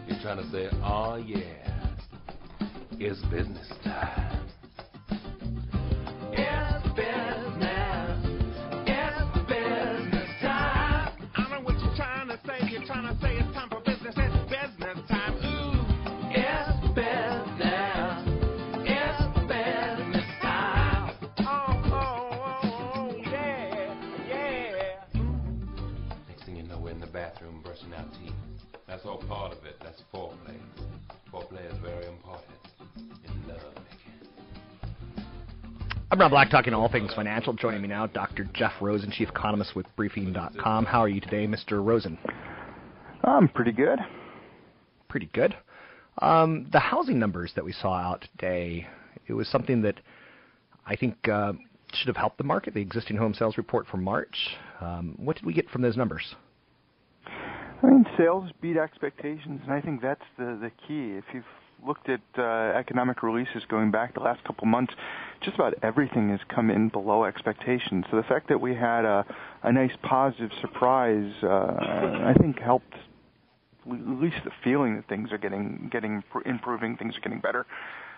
You're 0.08 0.20
trying 0.22 0.38
to 0.38 0.50
say, 0.50 0.70
oh 0.82 1.16
yeah, 1.18 1.44
it's 3.00 3.22
business 3.24 3.68
time. 3.84 4.37
all 29.18 29.28
part 29.28 29.52
of 29.54 29.66
it. 29.66 29.76
That's 29.82 30.02
foreplay. 30.14 30.58
Foreplay 31.32 31.72
is 31.72 31.78
very 31.80 32.06
important 32.08 32.48
in 33.26 33.48
love. 33.48 33.62
I'm 36.10 36.20
Rob 36.20 36.32
Black, 36.32 36.50
talking 36.50 36.74
all 36.74 36.90
things 36.90 37.14
financial. 37.14 37.54
Joining 37.54 37.82
me 37.82 37.88
now, 37.88 38.08
Dr. 38.08 38.46
Jeff 38.54 38.74
Rosen, 38.80 39.12
chief 39.12 39.30
economist 39.30 39.76
with 39.76 39.86
Briefing.com. 39.96 40.86
How 40.86 41.00
are 41.00 41.10
you 41.10 41.20
today, 41.20 41.48
Mr. 41.48 41.84
Rosen? 41.84 42.18
I'm 43.24 43.50
pretty 43.50 43.72
good. 43.72 44.00
Pretty 45.10 45.30
good. 45.34 45.56
Um, 46.20 46.68
the 46.72 46.80
housing 46.80 47.20
numbers 47.20 47.52
that 47.56 47.66
we 47.66 47.74
saw 47.74 47.94
out 47.94 48.26
today, 48.38 48.88
it 49.28 49.34
was 49.34 49.48
something 49.50 49.82
that 49.82 50.00
I 50.86 50.96
think 50.96 51.28
uh, 51.28 51.54
should 51.94 52.08
have 52.08 52.18
helped 52.18 52.38
the 52.38 52.44
market. 52.44 52.74
The 52.74 52.82
existing 52.82 53.18
home 53.18 53.34
sales 53.34 53.58
report 53.58 53.86
for 53.88 53.98
March. 53.98 54.38
Um, 54.80 55.16
what 55.18 55.36
did 55.36 55.46
we 55.46 55.54
get 55.54 55.70
from 55.70 55.82
those 55.82 55.98
numbers? 55.98 56.36
I 57.84 57.88
mean, 57.88 58.06
sales 58.18 58.50
beat 58.62 58.78
expectations, 58.78 59.62
and 59.64 59.72
I 59.72 59.82
think 59.82 60.02
that's 60.02 60.24
the 60.38 60.58
the 60.60 60.72
key. 60.88 61.18
If 61.18 61.26
you've 61.34 61.46
looked 61.86 62.10
at 62.10 62.22
uh, 62.38 62.42
economic 62.76 63.22
releases 63.22 63.64
going 63.66 63.92
back 63.92 64.16
the 64.16 64.20
last 64.20 64.44
couple 64.44 64.66
months, 64.66 64.94
just 65.42 65.56
about 65.56 65.76
everything 65.84 66.30
has 66.30 66.40
come 66.50 66.72
in 66.72 66.90
below 66.90 67.24
expectations. 67.24 68.06
So 68.10 68.18
the 68.18 68.24
fact 68.24 68.50
that 68.50 68.60
we 68.60 68.74
had 68.74 69.06
a, 69.06 69.26
a 69.62 69.72
nice 69.72 69.92
positive 70.02 70.52
surprise, 70.60 71.32
uh, 71.44 71.48
I 71.48 72.34
think 72.40 72.60
helped 72.60 72.94
at 73.86 74.22
least 74.22 74.38
the 74.44 74.52
feeling 74.64 74.96
that 74.96 75.08
things 75.08 75.32
are 75.32 75.38
getting 75.38 75.90
getting 75.92 76.24
improving, 76.46 76.98
things 76.98 77.16
are 77.16 77.22
getting 77.22 77.40
better. 77.40 77.66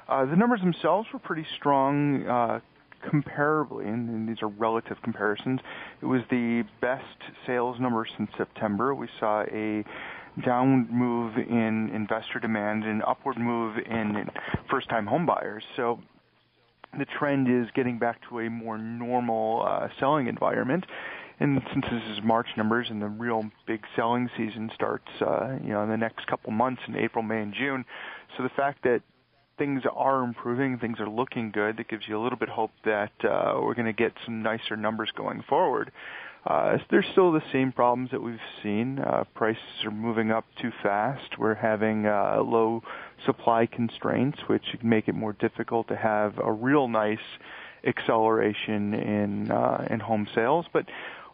Uh, 0.07 0.25
the 0.25 0.35
numbers 0.35 0.61
themselves 0.61 1.07
were 1.13 1.19
pretty 1.19 1.45
strong. 1.57 2.25
Uh, 2.25 2.59
comparably, 3.01 3.87
and, 3.87 4.27
these 4.27 4.41
are 4.41 4.47
relative 4.47 4.97
comparisons, 5.01 5.59
it 6.01 6.05
was 6.05 6.21
the 6.29 6.63
best 6.81 7.03
sales 7.45 7.79
number 7.79 8.05
since 8.17 8.29
September. 8.37 8.93
We 8.93 9.07
saw 9.19 9.41
a 9.43 9.83
downward 10.45 10.91
move 10.91 11.37
in 11.37 11.89
investor 11.93 12.39
demand 12.39 12.83
and 12.83 13.03
upward 13.03 13.37
move 13.37 13.77
in 13.77 14.29
first-time 14.69 15.05
home 15.07 15.25
buyers. 15.25 15.63
So 15.75 15.99
the 16.97 17.05
trend 17.05 17.47
is 17.49 17.69
getting 17.73 17.99
back 17.99 18.21
to 18.29 18.39
a 18.39 18.49
more 18.49 18.77
normal 18.77 19.65
uh, 19.67 19.89
selling 19.99 20.27
environment. 20.27 20.85
And 21.39 21.61
since 21.73 21.85
this 21.89 22.03
is 22.17 22.21
March 22.23 22.47
numbers 22.57 22.87
and 22.89 23.01
the 23.01 23.07
real 23.07 23.49
big 23.65 23.85
selling 23.95 24.29
season 24.35 24.69
starts, 24.75 25.07
uh, 25.21 25.57
you 25.63 25.69
know, 25.69 25.83
in 25.83 25.89
the 25.89 25.97
next 25.97 26.27
couple 26.27 26.51
months 26.51 26.81
in 26.87 26.97
April, 26.97 27.23
May, 27.23 27.41
and 27.41 27.53
June, 27.53 27.85
so 28.35 28.43
the 28.43 28.49
fact 28.49 28.83
that 28.83 29.01
things 29.59 29.83
are 29.93 30.23
improving, 30.23 30.79
things 30.79 30.99
are 30.99 31.09
looking 31.09 31.51
good, 31.51 31.77
that 31.77 31.87
gives 31.87 32.07
you 32.07 32.19
a 32.19 32.21
little 32.23 32.39
bit 32.39 32.49
hope 32.49 32.71
that 32.85 33.11
uh, 33.23 33.59
we're 33.61 33.75
going 33.75 33.85
to 33.85 33.93
get 33.93 34.13
some 34.25 34.41
nicer 34.41 34.75
numbers 34.75 35.11
going 35.15 35.43
forward. 35.47 35.91
Uh, 36.45 36.77
there's 36.89 37.05
still 37.11 37.31
the 37.31 37.43
same 37.51 37.71
problems 37.71 38.09
that 38.11 38.21
we've 38.21 38.39
seen. 38.63 38.97
Uh, 38.97 39.25
prices 39.35 39.61
are 39.83 39.91
moving 39.91 40.31
up 40.31 40.45
too 40.61 40.71
fast. 40.81 41.37
We're 41.37 41.53
having 41.53 42.07
uh, 42.07 42.41
low 42.41 42.81
supply 43.25 43.65
constraints, 43.65 44.39
which 44.47 44.63
make 44.81 45.09
it 45.09 45.15
more 45.15 45.33
difficult 45.33 45.89
to 45.89 45.97
have 45.97 46.39
a 46.41 46.51
real 46.51 46.87
nice 46.87 47.19
acceleration 47.85 48.93
in 48.93 49.51
uh, 49.51 49.85
in 49.89 49.99
home 49.99 50.27
sales. 50.33 50.65
But 50.71 50.85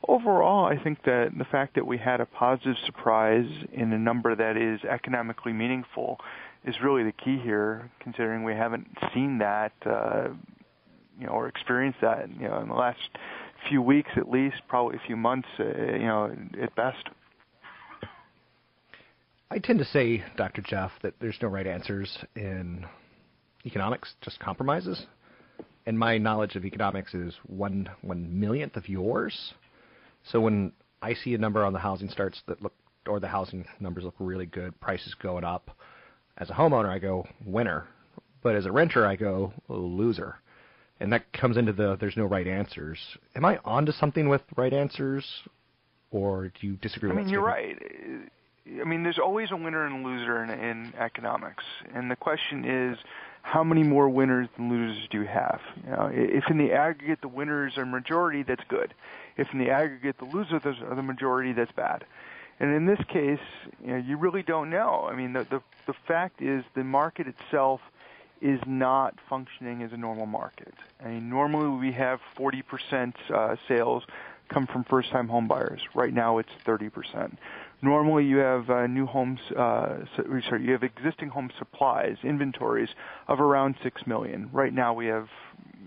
overall, 0.07 0.65
I 0.65 0.81
think 0.83 1.03
that 1.03 1.31
the 1.37 1.45
fact 1.45 1.75
that 1.75 1.85
we 1.85 1.99
had 1.99 2.19
a 2.19 2.25
positive 2.25 2.75
surprise 2.85 3.49
in 3.71 3.93
a 3.93 3.99
number 3.99 4.35
that 4.35 4.57
is 4.57 4.83
economically 4.83 5.53
meaningful 5.53 6.19
is 6.65 6.75
really 6.83 7.03
the 7.03 7.11
key 7.11 7.39
here, 7.41 7.89
considering 7.99 8.43
we 8.43 8.53
haven't 8.53 8.87
seen 9.13 9.37
that, 9.37 9.73
uh, 9.85 10.29
you 11.19 11.27
know, 11.27 11.33
or 11.33 11.47
experienced 11.47 11.99
that, 12.01 12.29
you 12.39 12.47
know, 12.47 12.59
in 12.59 12.67
the 12.67 12.73
last 12.73 12.99
few 13.69 13.81
weeks 13.81 14.09
at 14.17 14.29
least, 14.29 14.57
probably 14.67 14.97
a 14.97 15.07
few 15.07 15.15
months, 15.15 15.47
uh, 15.59 15.63
you 15.63 16.05
know, 16.05 16.35
at 16.61 16.75
best. 16.75 17.09
I 19.51 19.59
tend 19.59 19.79
to 19.79 19.85
say, 19.85 20.23
Dr. 20.37 20.61
Jeff, 20.61 20.91
that 21.03 21.13
there's 21.21 21.37
no 21.41 21.47
right 21.47 21.67
answers 21.67 22.17
in 22.35 22.85
economics, 23.65 24.13
just 24.21 24.39
compromises. 24.39 25.05
And 25.85 25.97
my 25.97 26.17
knowledge 26.17 26.55
of 26.55 26.65
economics 26.65 27.13
is 27.13 27.35
one 27.45 27.89
one 28.01 28.39
millionth 28.39 28.75
of 28.75 28.89
yours. 28.89 29.53
So 30.31 30.41
when 30.41 30.71
I 31.01 31.13
see 31.13 31.35
a 31.35 31.37
number 31.37 31.63
on 31.63 31.73
the 31.73 31.79
housing 31.79 32.09
starts 32.09 32.41
that 32.47 32.61
look, 32.63 32.73
or 33.07 33.19
the 33.19 33.27
housing 33.27 33.65
numbers 33.79 34.03
look 34.03 34.15
really 34.17 34.47
good, 34.47 34.79
prices 34.81 35.13
going 35.21 35.43
up, 35.43 35.69
as 36.37 36.49
a 36.49 36.53
homeowner, 36.53 36.89
I 36.89 36.99
go 36.99 37.27
winner. 37.45 37.87
But 38.43 38.55
as 38.55 38.65
a 38.65 38.71
renter, 38.71 39.05
I 39.05 39.15
go 39.15 39.53
loser 39.67 40.35
and 40.99 41.11
that 41.11 41.31
comes 41.33 41.57
into 41.57 41.73
the 41.73 41.97
there's 41.99 42.17
no 42.17 42.25
right 42.25 42.47
answers. 42.47 42.99
Am 43.35 43.45
I 43.45 43.59
onto 43.65 43.91
something 43.91 44.29
with 44.29 44.41
right 44.55 44.73
answers, 44.73 45.25
or 46.11 46.51
do 46.59 46.67
you 46.67 46.73
disagree? 46.77 47.11
I 47.11 47.13
mean, 47.13 47.29
you're 47.29 47.43
right. 47.43 47.77
I 48.81 48.83
mean, 48.83 49.03
there's 49.03 49.19
always 49.19 49.51
a 49.51 49.55
winner 49.55 49.85
and 49.85 50.03
a 50.03 50.07
loser 50.07 50.43
in, 50.43 50.49
in 50.49 50.93
economics, 50.97 51.63
and 51.93 52.09
the 52.09 52.15
question 52.15 52.65
is, 52.65 52.97
how 53.43 53.63
many 53.63 53.83
more 53.83 54.09
winners 54.09 54.47
than 54.57 54.69
losers 54.69 55.07
do 55.11 55.21
you 55.21 55.27
have? 55.27 55.59
You 55.83 55.91
know, 55.91 56.09
if 56.11 56.45
in 56.49 56.57
the 56.57 56.71
aggregate 56.71 57.21
the 57.21 57.27
winners 57.27 57.77
are 57.77 57.85
majority, 57.85 58.43
that's 58.43 58.63
good. 58.69 58.93
If 59.37 59.49
in 59.53 59.59
the 59.59 59.69
aggregate 59.69 60.17
the 60.17 60.25
losers 60.25 60.63
are 60.65 60.95
the 60.95 61.03
majority, 61.03 61.53
that's 61.53 61.71
bad. 61.73 62.05
And 62.59 62.73
in 62.73 62.85
this 62.85 62.99
case, 63.07 63.39
you 63.83 63.91
know, 63.91 63.97
you 63.97 64.17
really 64.17 64.43
don't 64.43 64.69
know. 64.69 65.07
I 65.09 65.15
mean, 65.15 65.33
the 65.33 65.43
the, 65.43 65.61
the 65.87 65.93
fact 66.07 66.41
is 66.41 66.63
the 66.73 66.83
market 66.83 67.27
itself 67.27 67.81
is 68.41 68.59
not 68.65 69.15
functioning 69.29 69.81
as 69.81 69.91
a 69.93 69.97
normal 69.97 70.25
market. 70.25 70.73
I 71.03 71.09
mean, 71.09 71.29
normally 71.29 71.79
we 71.79 71.91
have 71.93 72.19
40% 72.37 73.13
uh, 73.33 73.55
sales 73.67 74.03
come 74.49 74.67
from 74.67 74.83
first-time 74.83 75.27
home 75.27 75.47
buyers. 75.47 75.81
Right 75.95 76.13
now 76.13 76.37
it's 76.37 76.49
30%. 76.65 77.37
Normally 77.81 78.25
you 78.25 78.37
have 78.37 78.69
uh, 78.69 78.87
new 78.87 79.05
homes, 79.05 79.39
uh, 79.55 80.05
sorry, 80.15 80.65
you 80.65 80.71
have 80.73 80.83
existing 80.83 81.29
home 81.29 81.49
supplies, 81.57 82.17
inventories 82.23 82.89
of 83.27 83.39
around 83.39 83.75
6 83.81 84.07
million. 84.07 84.49
Right 84.51 84.73
now 84.73 84.93
we 84.93 85.07
have, 85.07 85.27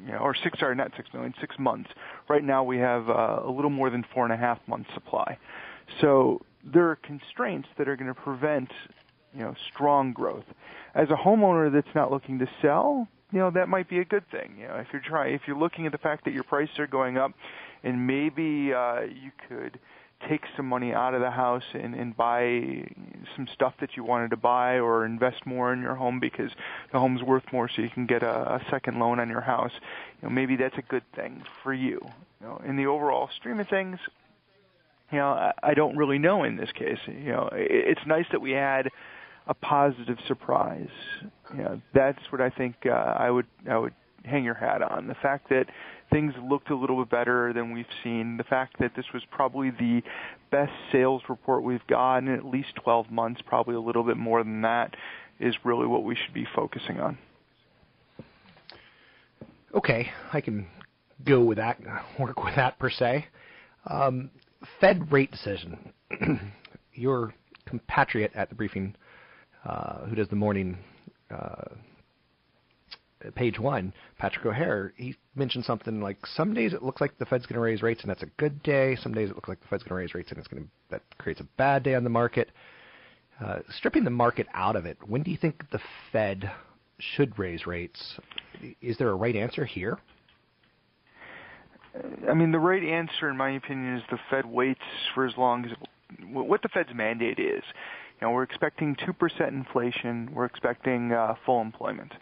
you 0.05 0.13
know, 0.13 0.19
or 0.19 0.35
six, 0.35 0.59
sorry, 0.59 0.75
not 0.75 0.93
6 0.97 1.13
million, 1.13 1.35
six 1.41 1.59
months. 1.59 1.91
Right 2.29 2.45
now 2.45 2.65
we 2.65 2.79
have 2.79 3.09
uh, 3.09 3.41
a 3.45 3.51
little 3.51 3.71
more 3.71 3.91
than 3.91 4.05
four 4.15 4.25
and 4.25 4.33
a 4.33 4.37
half 4.37 4.59
months 4.67 4.91
supply. 4.95 5.39
So 6.01 6.43
there 6.65 6.89
are 6.91 6.97
constraints 6.97 7.69
that 7.79 7.89
are 7.89 7.97
going 7.97 8.13
to 8.13 8.21
prevent 8.21 8.71
you 9.35 9.41
know 9.41 9.55
strong 9.73 10.13
growth. 10.13 10.45
As 10.95 11.11
a 11.11 11.17
homeowner 11.17 11.73
that's 11.73 11.95
not 11.95 12.11
looking 12.11 12.39
to 12.41 12.49
sell, 12.61 13.09
you 13.33 13.39
know 13.39 13.51
that 13.51 13.69
might 13.69 13.89
be 13.89 13.99
a 13.99 14.05
good 14.05 14.29
thing. 14.31 14.57
You 14.59 14.69
know 14.69 14.77
if 14.77 14.89
you're 14.93 15.03
trying 15.03 15.35
if 15.35 15.43
you're 15.47 15.59
looking 15.59 15.87
at 15.87 15.93
the 15.93 15.99
fact 15.99 16.25
that 16.25 16.33
your 16.35 16.45
prices 16.45 16.79
are 16.79 16.87
going 16.87 17.19
up, 17.19 17.33
and 17.83 18.07
maybe 18.07 18.73
uh, 18.73 19.01
you 19.01 19.31
could 19.49 19.79
take 20.29 20.43
some 20.57 20.67
money 20.67 20.93
out 20.93 21.15
of 21.15 21.21
the 21.21 21.31
house 21.31 21.63
and, 21.75 21.95
and 21.95 22.17
buy 22.17 22.85
some 23.37 23.47
stuff 23.55 23.75
that 23.81 23.97
you 23.97 24.03
wanted 24.03 24.31
to 24.31 24.37
buy 24.37 24.79
or 24.79 25.05
invest 25.05 25.47
more 25.47 25.73
in 25.73 25.81
your 25.81 25.95
home 25.95 26.19
because 26.19 26.51
the 26.93 26.99
home's 26.99 27.23
worth 27.23 27.45
more 27.53 27.69
so 27.69 27.83
you 27.83 27.91
can 27.91 28.05
get 28.05 28.23
a, 28.25 28.55
a 28.55 28.61
second 28.69 28.99
loan 28.99 29.21
on 29.21 29.29
your 29.29 29.41
house 29.41 29.71
you 30.21 30.29
know 30.29 30.35
maybe 30.35 30.57
that's 30.57 30.77
a 30.77 30.83
good 30.83 31.05
thing 31.15 31.43
for 31.63 31.73
you 31.73 32.01
you 32.41 32.47
know 32.47 32.61
in 32.67 32.77
the 32.77 32.87
overall 32.87 33.31
stream 33.37 33.61
of 33.61 33.69
things 33.69 34.01
you 35.11 35.19
know 35.19 35.53
I, 35.63 35.75
don't 35.75 35.97
really 35.97 36.19
know 36.19 36.45
in 36.45 36.57
this 36.57 36.71
case 36.73 36.99
you 37.07 37.33
know 37.33 37.49
it's 37.53 38.01
nice 38.07 38.27
that 38.33 38.41
we 38.41 38.53
had 38.53 38.89
a 39.49 39.55
positive 39.55 40.19
surprise. 40.29 40.91
You 41.53 41.63
know, 41.63 41.83
that's 41.95 42.21
what 42.31 42.41
I 42.41 42.51
think 42.51 42.77
uh, 42.87 42.91
I 42.91 43.31
would 43.31 43.47
I 43.69 43.79
would 43.79 43.95
hang 44.25 44.45
your 44.45 44.55
hat 44.55 44.83
on. 44.83 45.07
The 45.07 45.15
fact 45.15 45.49
that 45.49 45.67
things 46.13 46.35
looked 46.49 46.71
a 46.71 46.77
little 46.77 47.03
bit 47.03 47.11
better 47.11 47.53
than 47.55 47.73
we've 47.73 47.87
seen, 48.05 48.37
the 48.37 48.45
fact 48.45 48.77
that 48.79 48.93
this 48.95 49.07
was 49.15 49.23
probably 49.31 49.71
the 49.71 50.03
best 50.51 50.73
sales 50.93 51.23
report 51.29 51.63
we've 51.63 51.87
gotten 51.87 52.29
in 52.29 52.35
at 52.35 52.45
least 52.45 52.69
12 52.83 53.11
months, 53.11 53.41
probably 53.47 53.75
a 53.75 53.81
little 53.81 54.05
bit 54.05 54.17
more 54.17 54.43
than 54.43 54.63
that, 54.63 54.95
is 55.41 55.55
really 55.65 55.87
what 55.87 56.05
we 56.05 56.15
should 56.15 56.35
be 56.35 56.47
focusing 56.55 57.01
on. 57.01 57.17
Okay, 59.75 60.11
I 60.33 60.41
can 60.41 60.67
go 61.25 61.41
with 61.41 61.59
that, 61.59 61.79
work 62.19 62.43
with 62.45 62.57
that 62.57 62.79
per 62.79 62.91
se. 62.91 63.27
Um, 63.87 64.31
Fed 64.81 65.11
rate 65.13 65.31
decision. 65.31 65.93
Your 66.93 67.35
compatriot 67.67 68.33
at 68.35 68.49
the 68.49 68.55
briefing 68.55 68.95
uh, 69.65 70.07
who 70.07 70.15
does 70.15 70.29
the 70.29 70.37
morning 70.37 70.79
uh, 71.31 71.69
page 73.35 73.59
one, 73.59 73.93
Patrick 74.19 74.47
O'Hare, 74.47 74.93
he 74.97 75.17
mentioned 75.35 75.65
something 75.65 76.01
like 76.01 76.19
some 76.27 76.55
days 76.55 76.73
it 76.73 76.83
looks 76.83 77.01
like 77.01 77.19
the 77.19 77.27
Fed's 77.27 77.47
going 77.47 77.55
to 77.55 77.61
raise 77.61 77.83
rates 77.83 78.03
and 78.03 78.11
that's 78.11 78.23
a 78.23 78.31
good 78.39 78.63
day. 78.63 78.97
Some 78.97 79.13
days 79.13 79.31
it 79.31 79.35
looks 79.35 79.49
like 79.49 79.61
the 79.61 79.67
Fed's 79.67 79.83
going 79.83 79.91
to 79.91 79.95
raise 79.97 80.15
rates 80.15 80.31
and 80.31 80.39
it's 80.39 80.49
going 80.49 80.65
to 80.65 80.69
that 80.91 81.03
creates 81.19 81.41
a 81.41 81.47
bad 81.57 81.83
day 81.83 81.95
on 81.95 82.05
the 82.05 82.11
market. 82.11 82.51
Uh, 83.45 83.59
stripping 83.71 84.05
the 84.05 84.11
market 84.11 84.47
out 84.55 84.75
of 84.75 84.87
it, 84.87 84.99
when 85.07 85.23
do 85.23 85.31
you 85.31 85.37
think 85.37 85.63
the 85.71 85.81
Fed 86.13 86.51
should 86.99 87.39
raise 87.39 87.67
rates? 87.67 88.19
Is 88.81 88.97
there 88.99 89.11
a 89.11 89.15
right 89.15 89.37
answer 89.37 89.65
here? 89.65 89.99
I 92.29 92.35
mean, 92.35 92.53
the 92.53 92.59
right 92.59 92.83
answer, 92.83 93.29
in 93.29 93.37
my 93.37 93.51
opinion, 93.51 93.97
is 93.97 94.03
the 94.11 94.19
Fed 94.31 94.47
waits 94.47 94.81
for 95.15 95.27
as 95.27 95.37
long 95.37 95.65
as 95.65 95.73
what 96.31 96.63
the 96.63 96.69
Fed's 96.69 96.95
mandate 96.95 97.39
is. 97.39 97.63
You 98.21 98.27
know, 98.27 98.31
we're 98.33 98.43
expecting 98.43 98.97
2% 98.97 99.49
inflation. 99.49 100.31
We're 100.33 100.45
expecting 100.45 101.13
uh, 101.13 101.35
full 101.47 101.61
employment. 101.61 102.13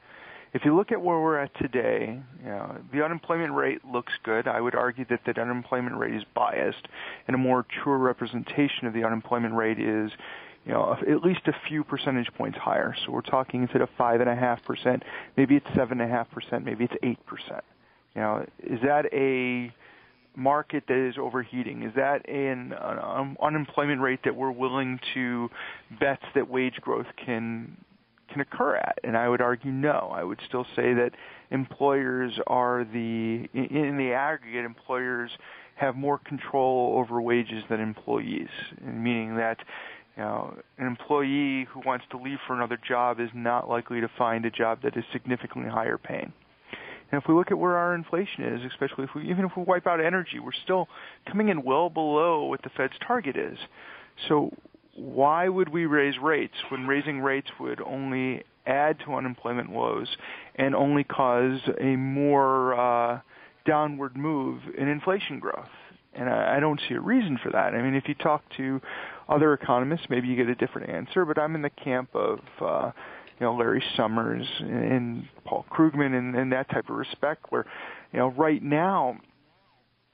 If 0.53 0.65
you 0.65 0.75
look 0.75 0.93
at 0.93 1.01
where 1.01 1.21
we're 1.21 1.39
at 1.39 1.55
today, 1.59 2.19
you 2.43 2.49
know, 2.49 2.79
the 2.93 3.05
unemployment 3.05 3.53
rate 3.53 3.85
looks 3.85 4.13
good. 4.23 4.49
I 4.49 4.61
would 4.61 4.75
argue 4.75 5.05
that 5.11 5.21
the 5.27 5.39
unemployment 5.41 5.99
rate 5.99 6.15
is 6.15 6.23
biased, 6.35 6.87
and 7.27 7.35
a 7.35 7.39
more 7.39 7.67
true 7.83 7.97
representation 7.97 8.87
of 8.87 8.95
the 8.95 9.05
unemployment 9.05 9.55
rate 9.55 9.79
is, 9.79 10.13
you 10.65 10.73
know, 10.73 10.97
at 11.07 11.23
least 11.23 11.41
a 11.47 11.53
few 11.69 11.85
percentage 11.85 12.33
points 12.35 12.57
higher. 12.59 12.95
So 13.05 13.13
we're 13.13 13.21
talking 13.21 13.63
instead 13.63 13.83
of 13.83 13.91
five 13.99 14.21
and 14.21 14.31
a 14.31 14.35
half 14.35 14.65
percent, 14.65 15.03
maybe 15.37 15.57
it's 15.57 15.67
seven 15.75 16.01
and 16.01 16.11
a 16.11 16.15
half 16.15 16.31
percent, 16.31 16.65
maybe 16.65 16.85
it's 16.85 16.97
eight 17.03 17.25
percent. 17.27 17.65
Know, 18.21 18.47
is 18.63 18.81
that 18.83 19.07
a 19.13 19.73
market 20.37 20.85
that 20.89 20.97
is 20.97 21.17
overheating? 21.19 21.83
Is 21.83 21.93
that 21.97 22.29
an, 22.29 22.73
an 22.73 22.99
um, 22.99 23.37
unemployment 23.43 24.01
rate 24.01 24.21
that 24.25 24.35
we're 24.35 24.51
willing 24.51 24.99
to 25.15 25.51
bet 26.01 26.21
that 26.35 26.49
wage 26.49 26.77
growth 26.81 27.07
can 27.25 27.77
can 28.31 28.41
occur 28.41 28.77
at? 28.77 28.99
And 29.05 29.17
I 29.17 29.29
would 29.29 29.41
argue 29.41 29.71
no. 29.71 30.13
I 30.15 30.25
would 30.25 30.41
still 30.49 30.67
say 30.75 30.95
that 30.95 31.13
employers 31.51 32.33
are 32.47 32.85
the 32.85 33.49
in 33.53 33.97
the 33.99 34.13
aggregate 34.13 34.65
employers 34.65 35.31
have 35.77 35.95
more 35.95 36.19
control 36.19 36.99
over 36.99 37.21
wages 37.21 37.63
than 37.69 37.81
employees, 37.81 38.49
meaning 38.83 39.37
that 39.37 39.59
you 40.17 40.23
know, 40.23 40.57
an 40.79 40.87
employee 40.87 41.67
who 41.71 41.81
wants 41.85 42.07
to 42.11 42.17
leave 42.17 42.39
for 42.47 42.55
another 42.55 42.79
job 42.89 43.21
is 43.21 43.29
not 43.35 43.69
likely 43.69 44.01
to 44.01 44.09
find 44.17 44.47
a 44.47 44.51
job 44.51 44.81
that 44.83 44.97
is 44.97 45.05
significantly 45.13 45.71
higher 45.71 45.99
paying. 45.99 46.33
And 47.11 47.23
if 47.23 47.29
we 47.29 47.35
look 47.35 47.51
at 47.51 47.59
where 47.59 47.77
our 47.77 47.95
inflation 47.95 48.45
is, 48.45 48.61
especially 48.71 49.05
if 49.05 49.11
we 49.15 49.31
even 49.31 49.45
if 49.45 49.53
we 49.57 49.63
wipe 49.63 49.87
out 49.87 50.01
energy, 50.01 50.39
we're 50.39 50.53
still 50.65 50.89
coming 51.29 51.49
in 51.49 51.63
well 51.63 51.89
below 51.89 52.45
what 52.45 52.63
the 52.63 52.71
Fed's 52.71 52.95
target 53.07 53.37
is. 53.37 53.59
So 54.29 54.53
why 54.97 55.49
would 55.49 55.69
we 55.69 55.87
raise 55.87 56.19
rates 56.19 56.55
when 56.71 56.87
raising 56.87 57.21
rates 57.21 57.49
would 57.61 57.81
only 57.81 58.43
add 58.67 58.99
to 59.05 59.15
unemployment 59.15 59.71
woes 59.71 60.09
and 60.57 60.75
only 60.75 61.05
cause 61.05 61.61
a 61.81 61.97
more 61.97 62.75
uh, 62.75 63.21
downward 63.67 64.17
move 64.17 64.63
in 64.77 64.89
inflation 64.89 65.39
growth? 65.39 65.69
And 66.15 66.31
I, 66.31 66.61
don't 66.61 66.81
see 66.89 66.95
a 66.95 67.01
reason 67.01 67.39
for 67.43 67.51
that. 67.51 67.75
I 67.75 67.83
mean, 67.83 67.95
if 67.95 68.09
you 68.09 68.15
talk 68.15 68.43
to 68.57 68.81
other 69.29 69.53
economists, 69.53 70.07
maybe 70.09 70.29
you 70.29 70.35
get 70.35 70.49
a 70.49 70.55
different 70.55 70.89
answer. 70.89 71.27
But 71.27 71.39
I'm 71.39 71.55
in 71.55 71.61
the 71.61 71.69
camp 71.69 72.09
of 72.15 72.41
uh, 72.59 72.93
you 73.39 73.47
know 73.47 73.55
Larry 73.55 73.83
Summers 73.97 74.47
and 74.61 75.29
Paul 75.45 75.65
Krugman 75.71 76.17
and, 76.19 76.35
and 76.35 76.53
that 76.53 76.71
type 76.71 76.89
of 76.89 76.97
respect, 76.97 77.47
where 77.51 77.67
you 78.13 78.19
know 78.19 78.29
right 78.29 78.63
now 78.63 79.19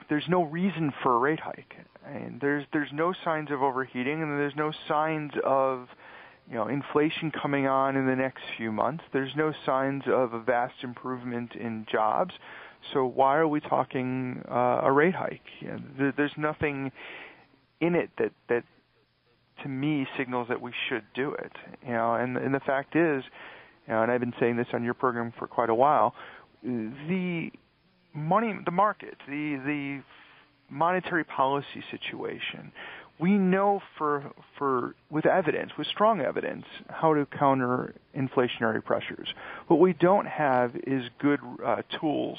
there's 0.08 0.28
no 0.28 0.42
reason 0.42 0.92
for 1.02 1.16
a 1.16 1.18
rate 1.18 1.40
hike, 1.40 1.74
and 2.06 2.40
there's 2.40 2.64
there's 2.72 2.90
no 2.92 3.14
signs 3.24 3.50
of 3.50 3.62
overheating, 3.62 4.22
and 4.22 4.30
there's 4.38 4.56
no 4.56 4.72
signs 4.88 5.32
of 5.44 5.88
you 6.48 6.54
know 6.56 6.68
inflation 6.68 7.30
coming 7.30 7.66
on 7.66 7.96
in 7.96 8.06
the 8.06 8.16
next 8.16 8.42
few 8.56 8.72
months. 8.72 9.04
There's 9.12 9.34
no 9.36 9.52
signs 9.64 10.02
of 10.06 10.32
a 10.32 10.40
vast 10.40 10.74
improvement 10.82 11.54
in 11.54 11.86
jobs. 11.90 12.34
So 12.92 13.06
why 13.06 13.36
are 13.36 13.46
we 13.46 13.60
talking 13.60 14.42
uh, 14.50 14.80
a 14.82 14.90
rate 14.90 15.14
hike? 15.14 15.40
You 15.60 15.68
know, 15.68 15.78
there, 15.98 16.12
there's 16.16 16.36
nothing 16.36 16.90
in 17.80 17.94
it 17.94 18.10
that 18.18 18.32
that 18.48 18.64
to 19.62 19.68
me 19.68 20.06
signals 20.16 20.48
that 20.48 20.60
we 20.60 20.72
should 20.88 21.04
do 21.14 21.32
it. 21.32 21.52
You 21.86 21.92
know, 21.92 22.14
and 22.14 22.36
and 22.36 22.54
the 22.54 22.60
fact 22.60 22.96
is, 22.96 23.24
you 23.86 23.94
know, 23.94 24.02
and 24.02 24.10
I've 24.10 24.20
been 24.20 24.34
saying 24.40 24.56
this 24.56 24.68
on 24.72 24.84
your 24.84 24.94
program 24.94 25.32
for 25.38 25.46
quite 25.46 25.70
a 25.70 25.74
while, 25.74 26.14
the 26.62 27.50
money, 28.14 28.58
the 28.64 28.70
market, 28.70 29.16
the 29.26 29.56
the 29.64 30.02
monetary 30.70 31.24
policy 31.24 31.82
situation. 31.90 32.72
We 33.18 33.32
know 33.32 33.82
for 33.98 34.32
for 34.58 34.94
with 35.10 35.26
evidence, 35.26 35.72
with 35.76 35.86
strong 35.86 36.20
evidence, 36.20 36.64
how 36.88 37.14
to 37.14 37.26
counter 37.26 37.94
inflationary 38.16 38.84
pressures. 38.84 39.28
What 39.68 39.80
we 39.80 39.92
don't 39.92 40.26
have 40.26 40.74
is 40.86 41.04
good 41.18 41.40
uh, 41.64 41.82
tools 42.00 42.38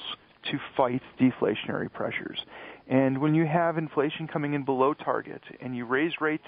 to 0.51 0.59
fight 0.75 1.01
deflationary 1.19 1.91
pressures. 1.91 2.39
And 2.87 3.21
when 3.21 3.33
you 3.33 3.45
have 3.45 3.77
inflation 3.77 4.27
coming 4.27 4.53
in 4.55 4.65
below 4.65 4.93
target 4.93 5.41
and 5.61 5.75
you 5.75 5.85
raise 5.85 6.19
rates 6.19 6.43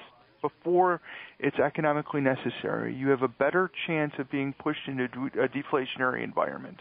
before 0.49 1.01
it's 1.39 1.57
economically 1.59 2.21
necessary, 2.21 2.93
you 2.93 3.09
have 3.09 3.21
a 3.23 3.27
better 3.27 3.71
chance 3.87 4.13
of 4.19 4.29
being 4.29 4.53
pushed 4.53 4.87
into 4.87 5.03
a 5.05 5.47
deflationary 5.47 6.23
environment. 6.23 6.77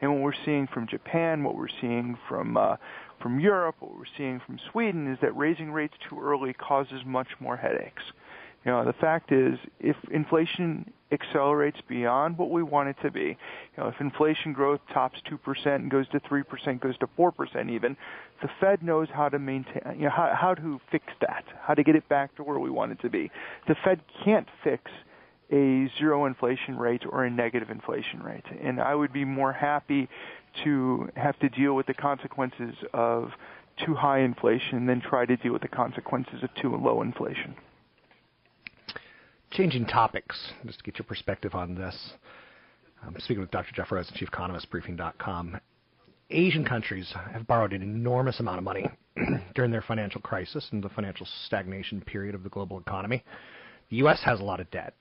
And 0.00 0.12
what 0.12 0.22
we're 0.22 0.44
seeing 0.44 0.68
from 0.72 0.86
Japan, 0.86 1.42
what 1.42 1.56
we're 1.56 1.74
seeing 1.80 2.16
from 2.28 2.56
uh, 2.56 2.76
from 3.20 3.40
Europe, 3.40 3.76
what 3.80 3.96
we're 3.96 4.14
seeing 4.16 4.40
from 4.46 4.58
Sweden 4.70 5.10
is 5.12 5.18
that 5.22 5.36
raising 5.36 5.72
rates 5.72 5.94
too 6.08 6.20
early 6.20 6.52
causes 6.52 7.00
much 7.04 7.28
more 7.40 7.56
headaches. 7.56 8.02
You 8.68 8.74
know, 8.74 8.84
the 8.84 8.92
fact 8.92 9.32
is, 9.32 9.58
if 9.80 9.96
inflation 10.10 10.92
accelerates 11.10 11.78
beyond 11.88 12.36
what 12.36 12.50
we 12.50 12.62
want 12.62 12.90
it 12.90 12.96
to 13.02 13.10
be, 13.10 13.28
you 13.28 13.36
know, 13.78 13.88
if 13.88 13.94
inflation 13.98 14.52
growth 14.52 14.80
tops 14.92 15.18
2% 15.26 15.74
and 15.74 15.90
goes 15.90 16.06
to 16.08 16.20
3%, 16.20 16.78
goes 16.78 16.98
to 16.98 17.06
4% 17.18 17.70
even, 17.70 17.96
the 18.42 18.50
Fed 18.60 18.82
knows 18.82 19.08
how 19.10 19.30
to 19.30 19.38
maintain, 19.38 19.80
you 19.96 20.02
know, 20.02 20.10
how, 20.10 20.36
how 20.38 20.54
to 20.54 20.78
fix 20.92 21.06
that, 21.22 21.44
how 21.62 21.72
to 21.72 21.82
get 21.82 21.96
it 21.96 22.06
back 22.10 22.36
to 22.36 22.42
where 22.42 22.58
we 22.58 22.68
want 22.68 22.92
it 22.92 23.00
to 23.00 23.08
be. 23.08 23.30
The 23.68 23.74
Fed 23.82 24.02
can't 24.22 24.48
fix 24.62 24.90
a 25.50 25.90
zero 25.98 26.26
inflation 26.26 26.76
rate 26.76 27.04
or 27.08 27.24
a 27.24 27.30
negative 27.30 27.70
inflation 27.70 28.22
rate. 28.22 28.44
And 28.60 28.82
I 28.82 28.94
would 28.94 29.14
be 29.14 29.24
more 29.24 29.54
happy 29.54 30.10
to 30.64 31.08
have 31.16 31.38
to 31.38 31.48
deal 31.48 31.72
with 31.72 31.86
the 31.86 31.94
consequences 31.94 32.74
of 32.92 33.30
too 33.86 33.94
high 33.94 34.18
inflation 34.18 34.84
than 34.84 35.00
try 35.00 35.24
to 35.24 35.38
deal 35.38 35.54
with 35.54 35.62
the 35.62 35.68
consequences 35.68 36.42
of 36.42 36.54
too 36.60 36.76
low 36.76 37.00
inflation. 37.00 37.54
Changing 39.50 39.86
topics, 39.86 40.52
just 40.66 40.78
to 40.78 40.84
get 40.84 40.98
your 40.98 41.06
perspective 41.06 41.54
on 41.54 41.74
this. 41.74 41.96
I'm 43.02 43.14
speaking 43.18 43.40
with 43.40 43.50
Dr. 43.50 43.72
Jeff 43.74 43.90
Rosen, 43.90 44.14
Chief 44.14 44.28
Economist, 44.28 44.70
Briefing.com. 44.70 45.58
Asian 46.30 46.64
countries 46.66 47.10
have 47.32 47.46
borrowed 47.46 47.72
an 47.72 47.80
enormous 47.80 48.40
amount 48.40 48.58
of 48.58 48.64
money 48.64 48.86
during 49.54 49.70
their 49.70 49.80
financial 49.80 50.20
crisis 50.20 50.68
and 50.72 50.82
the 50.82 50.90
financial 50.90 51.26
stagnation 51.46 52.02
period 52.02 52.34
of 52.34 52.42
the 52.42 52.50
global 52.50 52.78
economy. 52.78 53.24
The 53.88 53.96
U.S. 53.96 54.20
has 54.24 54.38
a 54.38 54.44
lot 54.44 54.60
of 54.60 54.70
debt. 54.70 54.94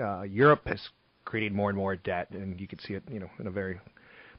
Uh, 0.00 0.22
Europe 0.22 0.62
has 0.66 0.80
created 1.26 1.52
more 1.52 1.68
and 1.68 1.76
more 1.76 1.96
debt, 1.96 2.30
and 2.30 2.58
you 2.58 2.66
can 2.66 2.78
see 2.78 2.94
it, 2.94 3.02
you 3.10 3.20
know, 3.20 3.30
in 3.38 3.46
a 3.46 3.50
very 3.50 3.78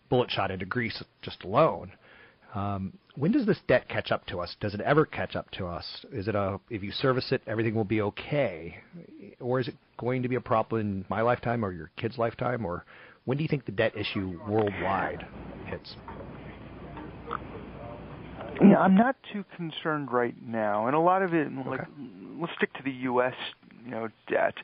bullet 0.09 0.31
shot 0.31 0.49
into 0.49 0.65
Greece 0.65 1.03
just 1.21 1.43
alone. 1.43 1.91
Um, 2.55 2.93
when 3.15 3.31
does 3.31 3.45
this 3.45 3.59
debt 3.67 3.89
catch 3.89 4.11
up 4.11 4.25
to 4.27 4.39
us? 4.39 4.55
Does 4.59 4.73
it 4.73 4.81
ever 4.81 5.05
catch 5.05 5.35
up 5.35 5.49
to 5.51 5.65
us? 5.65 6.05
Is 6.11 6.27
it 6.27 6.35
a 6.35 6.59
if 6.69 6.83
you 6.83 6.91
service 6.91 7.31
it, 7.31 7.41
everything 7.47 7.75
will 7.75 7.83
be 7.83 8.01
okay, 8.01 8.77
or 9.39 9.59
is 9.59 9.67
it 9.67 9.75
going 9.97 10.23
to 10.23 10.29
be 10.29 10.35
a 10.35 10.41
problem 10.41 10.81
in 10.81 11.05
my 11.09 11.21
lifetime 11.21 11.65
or 11.65 11.71
your 11.71 11.91
kid's 11.97 12.17
lifetime? 12.17 12.65
Or 12.65 12.85
when 13.25 13.37
do 13.37 13.43
you 13.43 13.49
think 13.49 13.65
the 13.65 13.71
debt 13.71 13.97
issue 13.97 14.39
worldwide 14.47 15.25
hits? 15.65 15.95
Yeah, 18.61 18.79
I'm 18.79 18.95
not 18.95 19.15
too 19.31 19.43
concerned 19.55 20.11
right 20.11 20.35
now, 20.45 20.87
and 20.87 20.95
a 20.95 20.99
lot 20.99 21.21
of 21.21 21.33
it, 21.33 21.47
okay. 21.47 21.69
like, 21.69 21.87
let's 22.39 22.53
stick 22.57 22.73
to 22.73 22.83
the 22.83 22.91
U.S. 22.91 23.33
You 23.85 23.91
know, 23.91 24.09
debt. 24.29 24.55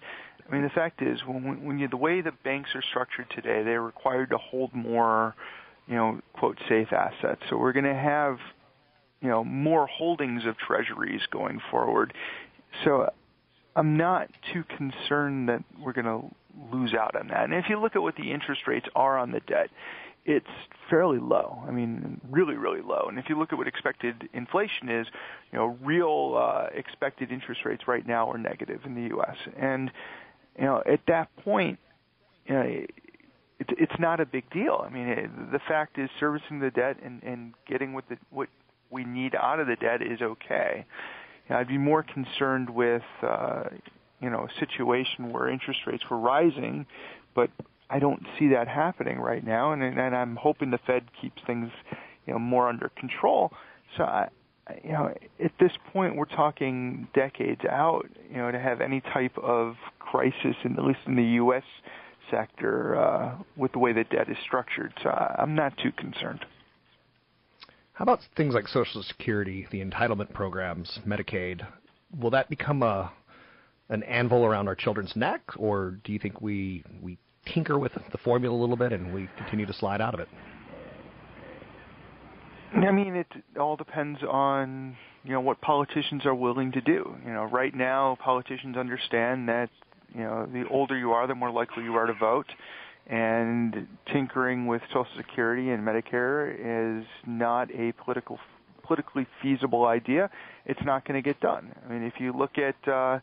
I 0.47 0.51
mean, 0.51 0.63
the 0.63 0.69
fact 0.69 1.01
is, 1.01 1.19
when 1.25 1.63
when 1.63 1.79
you 1.79 1.87
the 1.87 1.97
way 1.97 2.21
the 2.21 2.31
banks 2.43 2.69
are 2.75 2.81
structured 2.81 3.27
today, 3.29 3.63
they're 3.63 3.81
required 3.81 4.29
to 4.31 4.37
hold 4.37 4.73
more, 4.73 5.35
you 5.87 5.95
know, 5.95 6.19
quote 6.33 6.57
safe 6.69 6.91
assets. 6.93 7.41
So 7.49 7.57
we're 7.57 7.73
going 7.73 7.85
to 7.85 7.93
have, 7.93 8.37
you 9.21 9.29
know, 9.29 9.43
more 9.43 9.87
holdings 9.87 10.45
of 10.45 10.57
treasuries 10.57 11.21
going 11.31 11.59
forward. 11.71 12.13
So 12.83 13.09
I'm 13.75 13.97
not 13.97 14.29
too 14.53 14.63
concerned 14.77 15.49
that 15.49 15.63
we're 15.79 15.93
going 15.93 16.05
to 16.05 16.23
lose 16.71 16.93
out 16.93 17.15
on 17.15 17.27
that. 17.29 17.45
And 17.45 17.53
if 17.53 17.65
you 17.69 17.79
look 17.79 17.95
at 17.95 18.01
what 18.01 18.15
the 18.15 18.31
interest 18.31 18.61
rates 18.67 18.85
are 18.95 19.17
on 19.17 19.31
the 19.31 19.39
debt, 19.41 19.69
it's 20.25 20.47
fairly 20.89 21.19
low. 21.19 21.61
I 21.67 21.71
mean, 21.71 22.21
really, 22.29 22.55
really 22.55 22.81
low. 22.81 23.07
And 23.09 23.19
if 23.19 23.25
you 23.27 23.37
look 23.37 23.51
at 23.51 23.57
what 23.57 23.67
expected 23.67 24.29
inflation 24.33 24.89
is, 24.89 25.07
you 25.51 25.57
know, 25.57 25.77
real 25.81 26.35
uh, 26.37 26.67
expected 26.73 27.31
interest 27.31 27.61
rates 27.65 27.83
right 27.87 28.07
now 28.07 28.29
are 28.31 28.37
negative 28.37 28.81
in 28.85 28.95
the 28.95 29.09
U.S. 29.09 29.35
And 29.57 29.91
you 30.57 30.65
know, 30.65 30.81
at 30.85 31.01
that 31.07 31.35
point, 31.43 31.79
you 32.45 32.53
know, 32.53 32.85
it, 33.69 33.77
it's 33.79 33.99
not 33.99 34.19
a 34.19 34.25
big 34.25 34.49
deal. 34.51 34.83
I 34.85 34.89
mean, 34.89 35.07
it, 35.07 35.51
the 35.51 35.59
fact 35.67 35.97
is, 35.97 36.09
servicing 36.19 36.59
the 36.59 36.71
debt 36.71 36.97
and, 37.03 37.21
and 37.23 37.53
getting 37.67 37.93
what 37.93 38.07
the, 38.09 38.17
what 38.29 38.49
we 38.89 39.03
need 39.03 39.35
out 39.35 39.59
of 39.59 39.67
the 39.67 39.75
debt 39.75 40.01
is 40.01 40.21
okay. 40.21 40.85
You 41.49 41.55
I'd 41.55 41.67
be 41.67 41.77
more 41.77 42.03
concerned 42.03 42.69
with, 42.69 43.03
uh, 43.21 43.63
you 44.21 44.29
know, 44.29 44.47
a 44.47 44.59
situation 44.59 45.31
where 45.31 45.49
interest 45.49 45.81
rates 45.85 46.03
were 46.09 46.19
rising, 46.19 46.85
but 47.35 47.49
I 47.89 47.99
don't 47.99 48.23
see 48.39 48.47
that 48.49 48.67
happening 48.67 49.19
right 49.19 49.45
now, 49.45 49.73
and, 49.73 49.83
and 49.83 50.15
I'm 50.15 50.35
hoping 50.35 50.71
the 50.71 50.79
Fed 50.87 51.03
keeps 51.21 51.41
things, 51.45 51.69
you 52.25 52.33
know, 52.33 52.39
more 52.39 52.69
under 52.69 52.89
control. 52.89 53.51
So 53.97 54.03
I, 54.03 54.29
you 54.83 54.93
know, 54.93 55.13
at 55.43 55.51
this 55.59 55.73
point, 55.91 56.15
we're 56.15 56.25
talking 56.25 57.07
decades 57.13 57.61
out, 57.69 58.07
you 58.31 58.37
know, 58.37 58.51
to 58.51 58.59
have 58.59 58.79
any 58.79 59.01
type 59.01 59.37
of 59.37 59.75
crisis, 59.99 60.55
in, 60.63 60.77
at 60.77 60.85
least 60.85 60.99
in 61.05 61.15
the 61.15 61.23
U.S. 61.23 61.63
sector, 62.33 62.95
uh, 62.95 63.35
with 63.55 63.71
the 63.73 63.79
way 63.79 63.93
the 63.93 64.03
debt 64.05 64.29
is 64.29 64.37
structured. 64.45 64.93
So 65.03 65.09
I'm 65.09 65.55
not 65.55 65.77
too 65.77 65.91
concerned. 65.91 66.45
How 67.93 68.03
about 68.03 68.19
things 68.35 68.55
like 68.55 68.67
Social 68.67 69.03
Security, 69.03 69.67
the 69.71 69.83
entitlement 69.83 70.33
programs, 70.33 70.99
Medicaid? 71.05 71.65
Will 72.19 72.31
that 72.31 72.49
become 72.49 72.81
a 72.81 73.11
an 73.89 74.01
anvil 74.03 74.45
around 74.45 74.67
our 74.67 74.75
children's 74.75 75.15
neck, 75.15 75.41
or 75.57 75.99
do 76.03 76.13
you 76.13 76.19
think 76.19 76.41
we 76.41 76.83
we 77.01 77.17
tinker 77.45 77.77
with 77.77 77.91
the 78.11 78.17
formula 78.19 78.55
a 78.55 78.59
little 78.59 78.77
bit 78.77 78.93
and 78.93 79.13
we 79.13 79.29
continue 79.37 79.65
to 79.65 79.73
slide 79.73 80.01
out 80.01 80.13
of 80.13 80.19
it? 80.19 80.27
I 82.75 82.91
mean, 82.91 83.15
it 83.15 83.27
all 83.59 83.75
depends 83.75 84.19
on 84.23 84.97
you 85.23 85.31
know 85.31 85.41
what 85.41 85.61
politicians 85.61 86.25
are 86.25 86.33
willing 86.33 86.71
to 86.71 86.81
do. 86.81 87.15
You 87.25 87.33
know, 87.33 87.43
right 87.43 87.75
now 87.75 88.17
politicians 88.23 88.75
understand 88.75 89.47
that 89.49 89.69
you 90.15 90.23
know 90.23 90.47
the 90.51 90.63
older 90.69 90.97
you 90.97 91.11
are, 91.11 91.27
the 91.27 91.35
more 91.35 91.51
likely 91.51 91.83
you 91.83 91.95
are 91.95 92.05
to 92.05 92.13
vote, 92.13 92.47
and 93.07 93.87
tinkering 94.11 94.67
with 94.67 94.81
Social 94.89 95.07
Security 95.17 95.71
and 95.71 95.85
Medicare 95.85 97.01
is 97.01 97.05
not 97.25 97.69
a 97.71 97.91
political 98.03 98.39
politically 98.83 99.25
feasible 99.41 99.85
idea. 99.85 100.29
It's 100.65 100.79
not 100.85 101.07
going 101.07 101.21
to 101.21 101.27
get 101.27 101.39
done. 101.39 101.73
I 101.85 101.91
mean, 101.91 102.03
if 102.03 102.13
you 102.19 102.33
look 102.33 102.57
at 102.57 102.75
uh, 102.91 103.19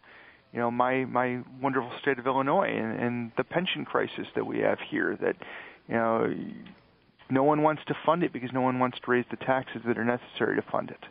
you 0.53 0.59
know 0.59 0.71
my 0.71 1.05
my 1.05 1.43
wonderful 1.63 1.91
state 2.01 2.19
of 2.19 2.27
Illinois 2.27 2.71
and, 2.71 3.01
and 3.01 3.33
the 3.37 3.45
pension 3.45 3.85
crisis 3.85 4.27
that 4.35 4.45
we 4.45 4.59
have 4.61 4.79
here, 4.91 5.17
that 5.21 5.37
you 5.89 5.95
know 5.95 6.35
no 7.31 7.45
one 7.45 7.63
wants 7.63 7.83
to 7.87 7.95
fund 8.05 8.23
it 8.23 8.33
because 8.33 8.51
no 8.53 8.61
one 8.61 8.79
wants 8.79 8.99
to 9.05 9.11
raise 9.11 9.25
the 9.31 9.37
taxes 9.37 9.83
that 9.87 9.97
are 9.97 10.05
necessary 10.05 10.57
to 10.57 10.63
fund 10.71 10.91
it. 10.91 11.05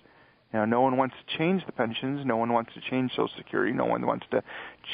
You 0.54 0.60
know, 0.60 0.66
no 0.66 0.82
one 0.82 0.98
wants 0.98 1.16
to 1.16 1.38
change 1.38 1.64
the 1.68 1.72
pensions. 1.72 2.26
No 2.26 2.38
one 2.38 2.52
wants 2.52 2.72
to 2.74 2.82
change 2.90 3.12
Social 3.12 3.30
Security. 3.38 3.72
No 3.72 3.86
one 3.86 4.06
wants 4.06 4.26
to 4.32 4.42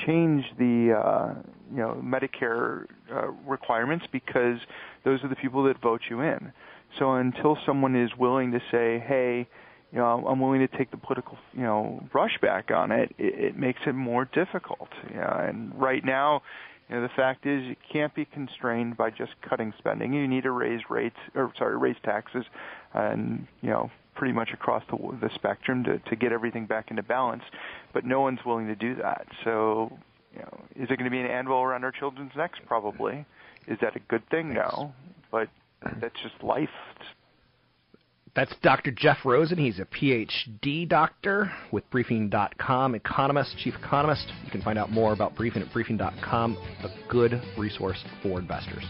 change 0.06 0.44
the 0.58 0.94
uh, 0.94 1.34
you 1.72 1.78
know 1.78 2.02
Medicare 2.04 2.86
uh, 3.12 3.28
requirements 3.48 4.06
because 4.12 4.58
those 5.06 5.24
are 5.24 5.30
the 5.30 5.36
people 5.36 5.64
that 5.64 5.82
vote 5.82 6.02
you 6.10 6.22
in. 6.22 6.52
So 7.00 7.14
until 7.14 7.58
someone 7.66 7.96
is 7.96 8.10
willing 8.18 8.52
to 8.52 8.60
say, 8.70 9.00
"Hey, 9.00 9.48
you 9.94 10.00
know, 10.00 10.26
I'm 10.28 10.42
willing 10.42 10.60
to 10.60 10.78
take 10.78 10.92
the 10.92 10.98
political 10.98 11.38
you 11.54 11.64
know 11.64 12.06
brush 12.12 12.38
back 12.42 12.70
on 12.70 12.92
it," 12.92 13.16
it, 13.18 13.40
it 13.40 13.58
makes 13.58 13.80
it 13.88 13.94
more 13.94 14.26
difficult. 14.26 14.90
You 15.10 15.22
know, 15.22 15.46
and 15.48 15.74
right 15.80 16.04
now, 16.04 16.42
you 16.90 16.96
know, 16.96 17.02
the 17.02 17.14
fact 17.16 17.46
is 17.46 17.64
you 17.64 17.78
can't 17.94 18.14
be 18.14 18.26
constrained 18.26 18.98
by 18.98 19.10
just 19.10 19.32
cutting 19.48 19.74
spending. 19.78 20.12
You 20.12 20.28
need 20.28 20.44
to 20.44 20.52
raise 20.52 20.82
rates, 20.90 21.16
or 21.34 21.54
sorry, 21.58 21.78
raise 21.78 21.98
taxes, 22.04 22.44
and 22.94 23.48
you 23.62 23.70
know 23.70 23.90
pretty 24.16 24.34
much 24.34 24.50
across 24.54 24.84
the, 24.90 24.98
the 25.22 25.30
spectrum 25.36 25.84
to, 25.84 26.00
to 26.00 26.16
get 26.16 26.32
everything 26.32 26.66
back 26.66 26.90
into 26.90 27.04
balance, 27.04 27.44
but 27.94 28.06
no 28.06 28.22
one's 28.22 28.40
willing 28.46 28.68
to 28.68 28.76
do 28.76 28.96
that. 28.96 29.28
So, 29.44 29.92
you 30.34 30.40
know, 30.40 30.62
is 30.76 30.90
it 30.90 30.98
going 30.98 31.06
to 31.06 31.10
be 31.10 31.20
an 31.20 31.28
anvil 31.28 31.58
around 31.58 31.84
our 31.84 31.92
children's 31.92 32.32
necks? 32.36 32.60
Probably. 32.66 33.26
Is 33.68 33.78
that 33.82 33.96
a 33.96 34.00
good 34.00 34.28
thing? 34.30 34.54
No, 34.54 34.94
but 35.32 35.50
that's 36.00 36.16
just 36.22 36.44
life. 36.44 36.70
That's 38.36 38.54
Dr. 38.62 38.92
Jeff 38.92 39.20
Rosen. 39.24 39.58
He's 39.58 39.80
a 39.80 39.86
PhD 39.86 40.88
doctor 40.88 41.52
with 41.72 41.90
Briefing.com, 41.90 42.94
economist, 42.94 43.58
chief 43.60 43.76
economist. 43.76 44.28
You 44.44 44.52
can 44.52 44.62
find 44.62 44.78
out 44.78 44.92
more 44.92 45.14
about 45.14 45.36
Briefing 45.36 45.62
at 45.62 45.72
Briefing.com, 45.72 46.58
a 46.84 46.90
good 47.10 47.42
resource 47.58 48.04
for 48.22 48.38
investors. 48.40 48.84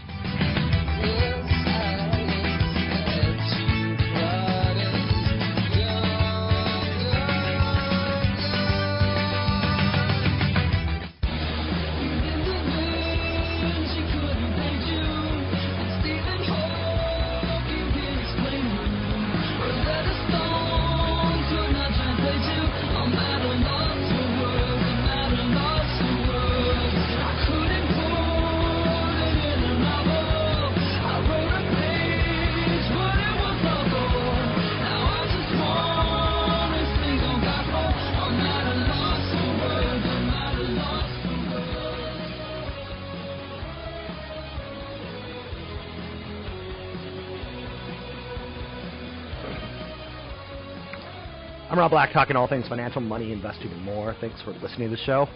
I'm 51.76 51.80
Rob 51.80 51.90
Black, 51.90 52.10
talking 52.14 52.36
all 52.36 52.48
things 52.48 52.66
financial, 52.68 53.02
money, 53.02 53.32
investing, 53.32 53.70
and 53.70 53.82
more. 53.82 54.16
Thanks 54.18 54.40
for 54.40 54.52
listening 54.52 54.88
to 54.88 54.96
the 54.96 55.02
show. 55.02 55.28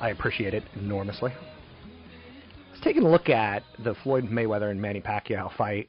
I 0.00 0.08
appreciate 0.08 0.54
it 0.54 0.64
enormously. 0.74 1.32
Let's 2.72 2.82
take 2.82 2.96
a 2.96 3.00
look 3.00 3.28
at 3.28 3.62
the 3.84 3.94
Floyd 4.02 4.24
Mayweather 4.24 4.72
and 4.72 4.82
Manny 4.82 5.00
Pacquiao 5.00 5.56
fight. 5.56 5.88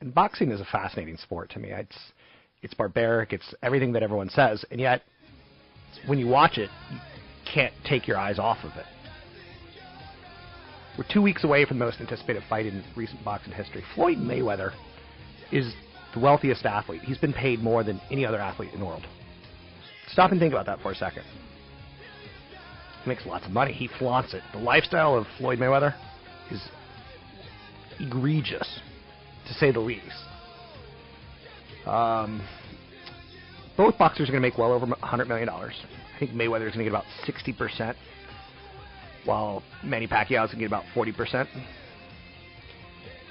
And 0.00 0.12
boxing 0.12 0.50
is 0.50 0.60
a 0.60 0.64
fascinating 0.64 1.16
sport 1.18 1.50
to 1.50 1.60
me. 1.60 1.68
It's 1.68 1.96
it's 2.62 2.74
barbaric. 2.74 3.32
It's 3.32 3.54
everything 3.62 3.92
that 3.92 4.02
everyone 4.02 4.28
says, 4.30 4.64
and 4.72 4.80
yet 4.80 5.02
when 6.06 6.18
you 6.18 6.26
watch 6.26 6.58
it, 6.58 6.68
you 6.90 6.98
can't 7.54 7.72
take 7.84 8.08
your 8.08 8.18
eyes 8.18 8.40
off 8.40 8.58
of 8.64 8.72
it. 8.76 8.86
We're 10.98 11.04
two 11.08 11.22
weeks 11.22 11.44
away 11.44 11.64
from 11.64 11.78
the 11.78 11.84
most 11.84 12.00
anticipated 12.00 12.42
fight 12.48 12.66
in 12.66 12.82
recent 12.96 13.24
boxing 13.24 13.52
history. 13.52 13.84
Floyd 13.94 14.18
Mayweather 14.18 14.72
is 15.52 15.72
the 16.14 16.20
wealthiest 16.20 16.64
athlete. 16.64 17.02
He's 17.02 17.18
been 17.18 17.32
paid 17.32 17.60
more 17.60 17.84
than 17.84 18.00
any 18.10 18.24
other 18.24 18.38
athlete 18.38 18.72
in 18.72 18.80
the 18.80 18.86
world. 18.86 19.06
Stop 20.08 20.32
and 20.32 20.40
think 20.40 20.52
about 20.52 20.66
that 20.66 20.80
for 20.80 20.90
a 20.90 20.94
second. 20.94 21.24
He 23.04 23.08
makes 23.08 23.24
lots 23.26 23.46
of 23.46 23.52
money. 23.52 23.72
He 23.72 23.88
flaunts 23.98 24.34
it. 24.34 24.42
The 24.52 24.58
lifestyle 24.58 25.16
of 25.16 25.26
Floyd 25.38 25.58
Mayweather 25.58 25.94
is 26.50 26.60
egregious, 27.98 28.80
to 29.46 29.54
say 29.54 29.70
the 29.70 29.80
least. 29.80 30.04
Um, 31.86 32.46
both 33.76 33.96
boxers 33.96 34.28
are 34.28 34.32
going 34.32 34.42
to 34.42 34.46
make 34.48 34.58
well 34.58 34.72
over 34.72 34.86
$100 34.86 35.28
million. 35.28 35.48
I 35.48 35.72
think 36.18 36.32
Mayweather 36.32 36.68
is 36.68 36.74
going 36.74 36.84
to 36.84 36.90
get 36.90 36.90
about 36.90 37.04
60%, 37.26 37.94
while 39.24 39.62
Manny 39.82 40.06
Pacquiao 40.06 40.44
is 40.44 40.52
going 40.52 40.58
to 40.58 40.58
get 40.58 40.66
about 40.66 40.84
40%. 40.94 41.46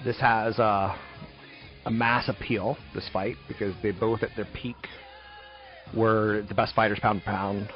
This 0.03 0.19
has 0.19 0.58
uh, 0.58 0.95
a 1.85 1.91
mass 1.91 2.29
appeal, 2.29 2.77
this 2.93 3.07
fight, 3.11 3.35
because 3.47 3.73
they 3.81 3.91
both 3.91 4.23
at 4.23 4.29
their 4.35 4.47
peak 4.53 4.75
were 5.95 6.43
the 6.47 6.53
best 6.53 6.75
fighters 6.75 6.99
pound 6.99 7.21
for 7.21 7.25
pound 7.25 7.69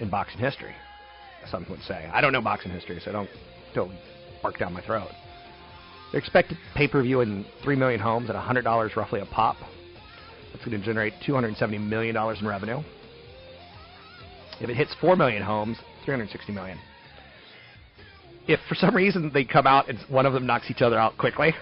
in 0.00 0.10
boxing 0.10 0.40
history. 0.40 0.74
Some 1.50 1.66
would 1.70 1.82
say. 1.82 2.08
I 2.12 2.20
don't 2.20 2.32
know 2.32 2.40
boxing 2.40 2.70
history, 2.70 3.00
so 3.04 3.12
don't 3.12 3.30
don't 3.74 3.92
bark 4.42 4.58
down 4.58 4.72
my 4.72 4.82
throat. 4.82 5.08
They're 6.10 6.20
expected 6.20 6.58
pay 6.74 6.88
per 6.88 7.02
view 7.02 7.20
in 7.20 7.46
three 7.62 7.76
million 7.76 8.00
homes 8.00 8.28
at 8.28 8.36
hundred 8.36 8.62
dollars 8.62 8.92
roughly 8.96 9.20
a 9.20 9.26
pop. 9.26 9.56
That's 10.52 10.64
going 10.64 10.78
to 10.78 10.84
generate 10.84 11.14
two 11.24 11.34
hundred 11.34 11.56
seventy 11.56 11.78
million 11.78 12.14
dollars 12.14 12.38
in 12.40 12.46
revenue. 12.46 12.82
If 14.60 14.68
it 14.68 14.76
hits 14.76 14.94
four 15.00 15.16
million 15.16 15.42
homes, 15.42 15.78
three 16.04 16.12
hundred 16.12 16.30
sixty 16.30 16.52
million. 16.52 16.78
If 18.48 18.58
for 18.68 18.74
some 18.74 18.94
reason 18.94 19.30
they 19.32 19.44
come 19.44 19.66
out 19.66 19.88
and 19.88 19.98
one 20.08 20.26
of 20.26 20.32
them 20.32 20.46
knocks 20.46 20.70
each 20.70 20.82
other 20.82 20.98
out 20.98 21.16
quickly, 21.16 21.54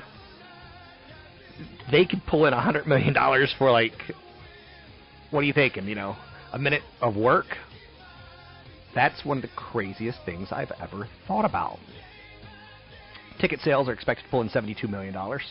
they 1.91 2.05
could 2.05 2.23
pull 2.27 2.47
in 2.47 2.53
a 2.53 2.61
hundred 2.61 2.87
million 2.87 3.15
dollars 3.15 3.55
for 3.59 3.71
like 3.71 3.95
what 5.31 5.41
are 5.41 5.45
you 5.45 5.53
thinking? 5.53 5.87
You 5.87 5.95
know, 5.95 6.17
a 6.53 6.59
minute 6.59 6.83
of 7.01 7.17
work. 7.17 7.47
That's 8.95 9.25
one 9.25 9.39
of 9.39 9.43
the 9.43 9.51
craziest 9.55 10.19
things 10.25 10.49
I've 10.51 10.73
ever 10.81 11.09
thought 11.27 11.45
about. 11.45 11.79
Ticket 13.41 13.61
sales 13.61 13.89
are 13.89 13.93
expected 13.93 14.25
to 14.25 14.31
pull 14.31 14.41
in 14.41 14.49
seventy-two 14.49 14.89
million 14.89 15.15
dollars. 15.15 15.43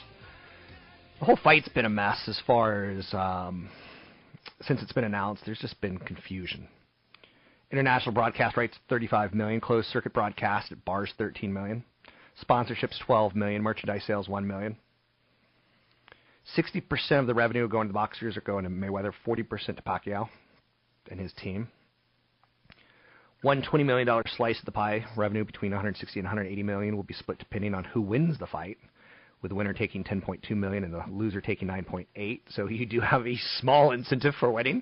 The 1.20 1.26
whole 1.26 1.40
fight's 1.44 1.70
been 1.70 1.86
a 1.86 1.90
mess 1.90 2.28
as 2.28 2.40
far 2.46 2.86
as 2.86 3.08
um, 3.14 3.70
since 4.62 4.82
it's 4.82 4.92
been 4.92 5.04
announced. 5.04 5.44
There's 5.46 5.60
just 5.60 5.80
been 5.82 5.98
confusion. 5.98 6.68
International 7.72 8.14
broadcast 8.14 8.56
rights 8.56 8.78
35 8.88 9.34
million, 9.34 9.60
closed 9.60 9.88
circuit 9.90 10.14
broadcast 10.14 10.72
at 10.72 10.84
bars 10.86 11.14
13 11.18 11.52
million, 11.52 11.84
sponsorships 12.42 12.98
12 13.06 13.36
million, 13.36 13.62
merchandise 13.62 14.04
sales 14.06 14.30
1 14.30 14.48
million. 14.48 14.78
60% 16.56 17.20
of 17.20 17.28
the 17.28 17.34
revenue 17.34 17.68
going 17.68 17.88
to 17.88 17.90
the 17.90 17.94
boxers 17.94 18.38
are 18.38 18.42
going 18.42 18.64
to 18.64 18.70
Mayweather, 18.70 19.12
40% 19.26 19.76
to 19.76 19.82
Pacquiao 19.82 20.30
and 21.10 21.20
his 21.20 21.34
team. 21.34 21.68
One 23.42 23.62
$20 23.62 23.86
million 23.86 24.24
slice 24.36 24.60
of 24.60 24.66
the 24.66 24.72
pie, 24.72 25.06
revenue 25.16 25.46
between 25.46 25.72
160 25.72 26.20
and 26.20 26.26
180 26.26 26.64
million, 26.64 26.96
will 26.96 27.04
be 27.04 27.14
split 27.14 27.38
depending 27.38 27.74
on 27.74 27.84
who 27.84 28.02
wins 28.02 28.40
the 28.40 28.48
fight, 28.48 28.78
with 29.42 29.50
the 29.50 29.56
winner 29.56 29.74
taking 29.74 30.04
10.2 30.04 30.50
million 30.52 30.84
and 30.84 30.94
the 30.94 31.04
loser 31.10 31.40
taking 31.40 31.68
9.8. 31.68 32.42
So 32.50 32.68
you 32.68 32.86
do 32.86 33.00
have 33.00 33.28
a 33.28 33.38
small 33.60 33.92
incentive 33.92 34.34
for 34.40 34.52
winning, 34.52 34.82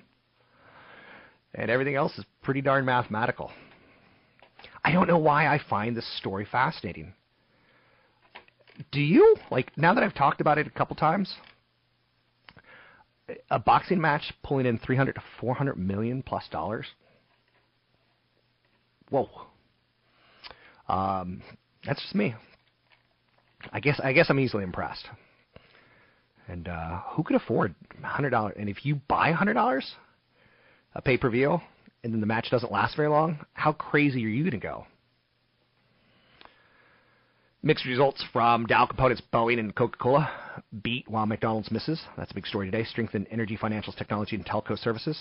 and 1.54 1.70
everything 1.70 1.96
else 1.96 2.16
is 2.16 2.24
pretty 2.42 2.62
darn 2.62 2.84
mathematical. 2.86 3.50
I 4.82 4.92
don't 4.92 5.06
know 5.06 5.18
why 5.18 5.48
I 5.48 5.60
find 5.68 5.96
this 5.96 6.16
story 6.16 6.46
fascinating. 6.50 7.12
Do 8.92 9.00
you? 9.00 9.36
Like 9.50 9.76
now 9.76 9.92
that 9.94 10.02
I've 10.02 10.14
talked 10.14 10.40
about 10.40 10.58
it 10.58 10.66
a 10.66 10.70
couple 10.70 10.96
times, 10.96 11.34
a 13.50 13.58
boxing 13.58 14.00
match 14.00 14.32
pulling 14.42 14.66
in 14.66 14.78
300 14.78 15.14
to 15.14 15.22
400 15.40 15.76
million 15.76 16.22
plus 16.22 16.44
dollars. 16.50 16.86
Whoa. 19.10 19.28
Um, 20.88 21.42
that's 21.84 22.00
just 22.00 22.14
me. 22.14 22.34
I 23.72 23.80
guess 23.80 24.00
I 24.02 24.12
guess 24.12 24.26
I'm 24.28 24.38
easily 24.38 24.64
impressed. 24.64 25.06
And 26.48 26.68
uh, 26.68 27.00
who 27.10 27.24
could 27.24 27.36
afford 27.36 27.74
hundred 28.02 28.30
dollars? 28.30 28.54
And 28.58 28.68
if 28.68 28.84
you 28.84 29.00
buy 29.08 29.32
hundred 29.32 29.54
dollars 29.54 29.94
a 30.94 31.02
pay 31.02 31.16
per 31.16 31.28
view, 31.28 31.60
and 32.04 32.12
then 32.12 32.20
the 32.20 32.26
match 32.26 32.48
doesn't 32.50 32.70
last 32.70 32.96
very 32.96 33.08
long, 33.08 33.40
how 33.52 33.72
crazy 33.72 34.24
are 34.24 34.28
you 34.28 34.44
going 34.44 34.52
to 34.52 34.58
go? 34.58 34.86
Mixed 37.62 37.86
results 37.86 38.22
from 38.32 38.66
Dow 38.66 38.86
Components, 38.86 39.22
Boeing, 39.32 39.58
and 39.58 39.74
Coca 39.74 39.96
Cola 39.98 40.30
beat 40.82 41.08
while 41.08 41.26
McDonald's 41.26 41.70
misses. 41.70 42.00
That's 42.16 42.30
a 42.30 42.34
big 42.34 42.46
story 42.46 42.70
today. 42.70 42.84
Strengthen 42.84 43.26
energy, 43.30 43.56
financials, 43.56 43.96
technology, 43.96 44.36
and 44.36 44.44
telco 44.44 44.78
services. 44.78 45.18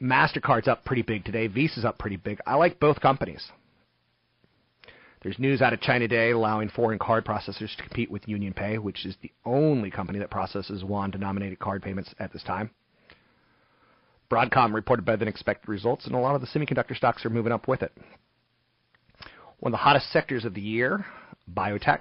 MasterCard's 0.00 0.68
up 0.68 0.84
pretty 0.84 1.02
big 1.02 1.24
today. 1.24 1.46
Visa's 1.46 1.84
up 1.84 1.98
pretty 1.98 2.16
big. 2.16 2.38
I 2.46 2.56
like 2.56 2.80
both 2.80 3.00
companies. 3.00 3.50
There's 5.22 5.38
news 5.38 5.62
out 5.62 5.72
of 5.72 5.80
China 5.80 6.08
today 6.08 6.32
allowing 6.32 6.68
foreign 6.68 6.98
card 6.98 7.24
processors 7.24 7.76
to 7.76 7.82
compete 7.82 8.10
with 8.10 8.26
UnionPay, 8.26 8.80
which 8.80 9.06
is 9.06 9.16
the 9.22 9.30
only 9.44 9.90
company 9.90 10.18
that 10.18 10.30
processes 10.30 10.82
yuan 10.82 11.12
denominated 11.12 11.60
card 11.60 11.82
payments 11.82 12.12
at 12.18 12.32
this 12.32 12.42
time. 12.42 12.70
Broadcom 14.30 14.74
reported 14.74 15.04
better 15.04 15.18
than 15.18 15.28
expected 15.28 15.68
results, 15.68 16.06
and 16.06 16.14
a 16.14 16.18
lot 16.18 16.34
of 16.34 16.40
the 16.40 16.46
semiconductor 16.48 16.96
stocks 16.96 17.24
are 17.24 17.30
moving 17.30 17.52
up 17.52 17.68
with 17.68 17.82
it. 17.82 17.92
One 19.62 19.72
of 19.72 19.78
the 19.78 19.84
hottest 19.84 20.10
sectors 20.10 20.44
of 20.44 20.54
the 20.54 20.60
year, 20.60 21.06
biotech. 21.54 22.00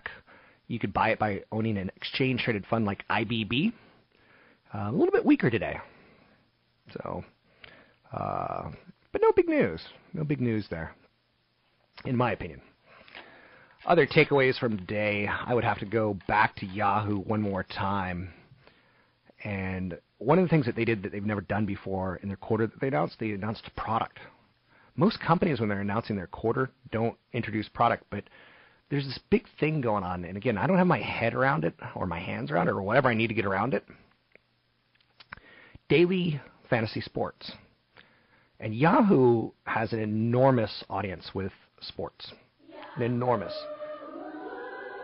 You 0.68 0.80
could 0.80 0.93
buy 0.93 1.09
it 1.09 1.20
by 1.20 1.43
owning 1.51 1.78
an 1.78 1.91
exchange 1.95 2.41
traded 2.41 2.66
fund 2.66 2.86
like 2.86 3.07
IBB. 3.07 3.72
Uh, 4.74 4.89
a 4.89 4.91
little 4.91 5.12
bit 5.12 5.24
weaker 5.24 5.51
today. 5.51 5.78
So, 6.91 7.24
uh, 8.12 8.72
but 9.12 9.22
no 9.22 9.32
big 9.36 9.47
news. 9.47 9.80
No 10.12 10.24
big 10.24 10.41
news 10.41 10.66
there, 10.72 10.95
in 12.03 12.18
my 12.18 12.32
opinion. 12.32 12.64
Other 13.86 14.07
takeaways 14.07 14.57
from 14.57 14.80
today, 14.80 15.28
I 15.28 15.53
would 15.53 15.64
have 15.64 15.78
to 15.82 15.86
go 15.86 16.18
back 16.28 16.55
to 16.55 16.66
Yahoo 16.66 17.20
one 17.20 17.41
more 17.41 17.62
time. 17.62 18.34
And 19.43 19.99
one 20.18 20.39
of 20.39 20.45
the 20.45 20.49
things 20.49 20.66
that 20.66 20.76
they 20.76 20.86
did 20.86 21.03
that 21.03 21.12
they've 21.12 21.24
never 21.24 21.41
done 21.41 21.68
before 21.68 22.16
in 22.24 22.28
their 22.28 22.38
quarter 22.38 22.66
that 22.66 22.82
they 22.82 22.88
announced, 22.88 23.18
they 23.20 23.34
announced 23.34 23.68
a 23.68 23.80
product. 23.80 24.18
Most 24.95 25.19
companies, 25.19 25.59
when 25.59 25.69
they're 25.69 25.81
announcing 25.81 26.15
their 26.15 26.27
quarter, 26.27 26.69
don't 26.91 27.17
introduce 27.33 27.69
product, 27.69 28.03
but 28.09 28.23
there's 28.89 29.05
this 29.05 29.19
big 29.29 29.45
thing 29.59 29.81
going 29.81 30.03
on. 30.03 30.25
And 30.25 30.35
again, 30.35 30.57
I 30.57 30.67
don't 30.67 30.77
have 30.77 30.87
my 30.87 30.99
head 31.01 31.33
around 31.33 31.63
it 31.63 31.73
or 31.95 32.05
my 32.05 32.19
hands 32.19 32.51
around 32.51 32.67
it 32.67 32.71
or 32.71 32.81
whatever 32.81 33.07
I 33.07 33.13
need 33.13 33.27
to 33.27 33.33
get 33.33 33.45
around 33.45 33.73
it. 33.73 33.85
Daily 35.87 36.41
fantasy 36.69 37.01
sports. 37.01 37.51
And 38.59 38.75
Yahoo 38.75 39.51
has 39.65 39.93
an 39.93 39.99
enormous 39.99 40.83
audience 40.89 41.31
with 41.33 41.51
sports. 41.79 42.31
An 42.95 43.01
enormous. 43.01 43.53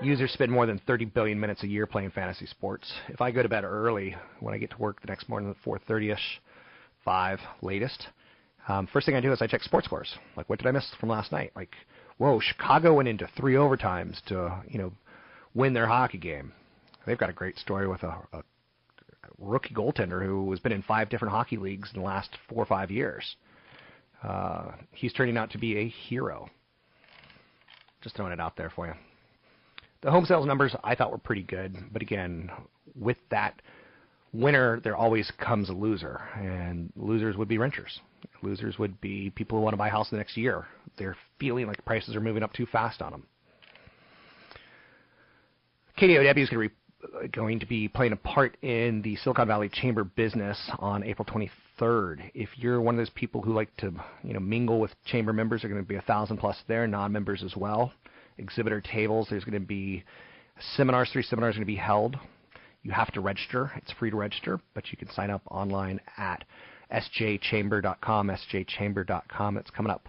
Users 0.01 0.31
spend 0.31 0.51
more 0.51 0.67
than 0.67 0.79
30 0.85 1.05
billion 1.05 1.39
minutes 1.39 1.63
a 1.63 1.67
year 1.67 1.87
playing 1.87 2.11
fantasy 2.11 2.45
sports. 2.45 2.91
If 3.07 3.19
I 3.19 3.31
go 3.31 3.41
to 3.41 3.49
bed 3.49 3.63
early, 3.63 4.15
when 4.41 4.53
I 4.53 4.59
get 4.59 4.69
to 4.71 4.77
work 4.77 5.01
the 5.01 5.07
next 5.07 5.27
morning 5.27 5.49
at 5.49 5.55
4:30ish, 5.65 6.39
5 7.03 7.39
latest, 7.61 8.07
um, 8.67 8.87
first 8.91 9.05
thing 9.05 9.15
I 9.15 9.21
do 9.21 9.31
is 9.31 9.41
I 9.41 9.47
check 9.47 9.63
sports 9.63 9.85
scores. 9.85 10.13
Like, 10.35 10.49
what 10.49 10.59
did 10.59 10.67
I 10.67 10.71
miss 10.71 10.89
from 10.99 11.09
last 11.09 11.31
night? 11.31 11.51
Like, 11.55 11.73
whoa, 12.17 12.39
Chicago 12.39 12.93
went 12.93 13.07
into 13.07 13.29
three 13.37 13.53
overtimes 13.53 14.23
to 14.25 14.61
you 14.69 14.79
know 14.79 14.91
win 15.53 15.73
their 15.73 15.87
hockey 15.87 16.17
game. 16.17 16.53
They've 17.05 17.17
got 17.17 17.29
a 17.29 17.33
great 17.33 17.57
story 17.57 17.87
with 17.87 18.03
a, 18.03 18.15
a 18.33 18.43
rookie 19.39 19.73
goaltender 19.73 20.23
who 20.23 20.49
has 20.51 20.59
been 20.59 20.71
in 20.71 20.83
five 20.83 21.09
different 21.09 21.33
hockey 21.33 21.57
leagues 21.57 21.89
in 21.93 22.01
the 22.01 22.05
last 22.05 22.29
four 22.49 22.61
or 22.61 22.65
five 22.65 22.91
years. 22.91 23.35
Uh, 24.23 24.71
he's 24.91 25.13
turning 25.13 25.37
out 25.37 25.51
to 25.51 25.57
be 25.57 25.77
a 25.77 25.87
hero. 25.87 26.49
Just 28.01 28.15
throwing 28.15 28.33
it 28.33 28.39
out 28.39 28.57
there 28.57 28.71
for 28.75 28.87
you. 28.87 28.93
The 30.01 30.11
home 30.11 30.25
sales 30.25 30.45
numbers 30.45 30.75
I 30.83 30.95
thought 30.95 31.11
were 31.11 31.17
pretty 31.17 31.43
good, 31.43 31.75
but 31.91 32.01
again, 32.01 32.51
with 32.95 33.17
that 33.31 33.61
winner, 34.33 34.79
there 34.83 34.95
always 34.95 35.31
comes 35.39 35.69
a 35.69 35.73
loser, 35.73 36.21
and 36.35 36.91
losers 36.95 37.35
would 37.37 37.47
be 37.47 37.57
renters. 37.57 37.99
Losers 38.41 38.77
would 38.77 38.99
be 39.01 39.29
people 39.31 39.57
who 39.57 39.63
want 39.63 39.73
to 39.73 39.77
buy 39.77 39.87
a 39.87 39.91
house 39.91 40.09
the 40.09 40.17
next 40.17 40.37
year. 40.37 40.65
They're 40.97 41.17
feeling 41.39 41.67
like 41.67 41.83
prices 41.85 42.15
are 42.15 42.21
moving 42.21 42.43
up 42.43 42.53
too 42.53 42.65
fast 42.65 43.01
on 43.01 43.11
them. 43.11 43.23
KDOW 45.99 46.37
is 46.37 46.49
going 46.49 46.69
to, 46.69 46.75
be, 46.75 47.17
uh, 47.17 47.27
going 47.31 47.59
to 47.59 47.65
be 47.65 47.87
playing 47.87 48.13
a 48.13 48.17
part 48.17 48.55
in 48.61 49.01
the 49.01 49.15
Silicon 49.17 49.47
Valley 49.47 49.69
Chamber 49.69 50.03
business 50.03 50.57
on 50.77 51.03
April 51.03 51.25
23rd. 51.25 52.31
If 52.35 52.49
you're 52.55 52.79
one 52.81 52.95
of 52.95 52.99
those 52.99 53.09
people 53.09 53.41
who 53.41 53.53
like 53.53 53.75
to, 53.77 53.91
you 54.23 54.33
know, 54.33 54.39
mingle 54.39 54.79
with 54.79 54.91
chamber 55.05 55.33
members, 55.33 55.61
there 55.61 55.71
are 55.71 55.73
going 55.73 55.83
to 55.83 55.87
be 55.87 55.95
a 55.95 56.01
thousand 56.01 56.37
plus 56.37 56.57
there, 56.67 56.85
non-members 56.87 57.43
as 57.43 57.55
well 57.55 57.91
exhibitor 58.37 58.81
tables. 58.81 59.27
There's 59.29 59.43
going 59.43 59.59
to 59.59 59.67
be 59.67 60.03
seminars. 60.75 61.09
Three 61.11 61.23
seminars 61.23 61.55
are 61.55 61.59
going 61.59 61.65
to 61.65 61.73
be 61.73 61.75
held. 61.75 62.17
You 62.83 62.91
have 62.91 63.11
to 63.13 63.21
register. 63.21 63.71
It's 63.75 63.91
free 63.93 64.11
to 64.11 64.15
register, 64.15 64.59
but 64.73 64.91
you 64.91 64.97
can 64.97 65.09
sign 65.11 65.29
up 65.29 65.41
online 65.49 65.99
at 66.17 66.43
sjchamber.com. 66.91 68.29
sjchamber.com. 68.29 69.57
It's 69.57 69.69
coming 69.69 69.91
up 69.91 70.07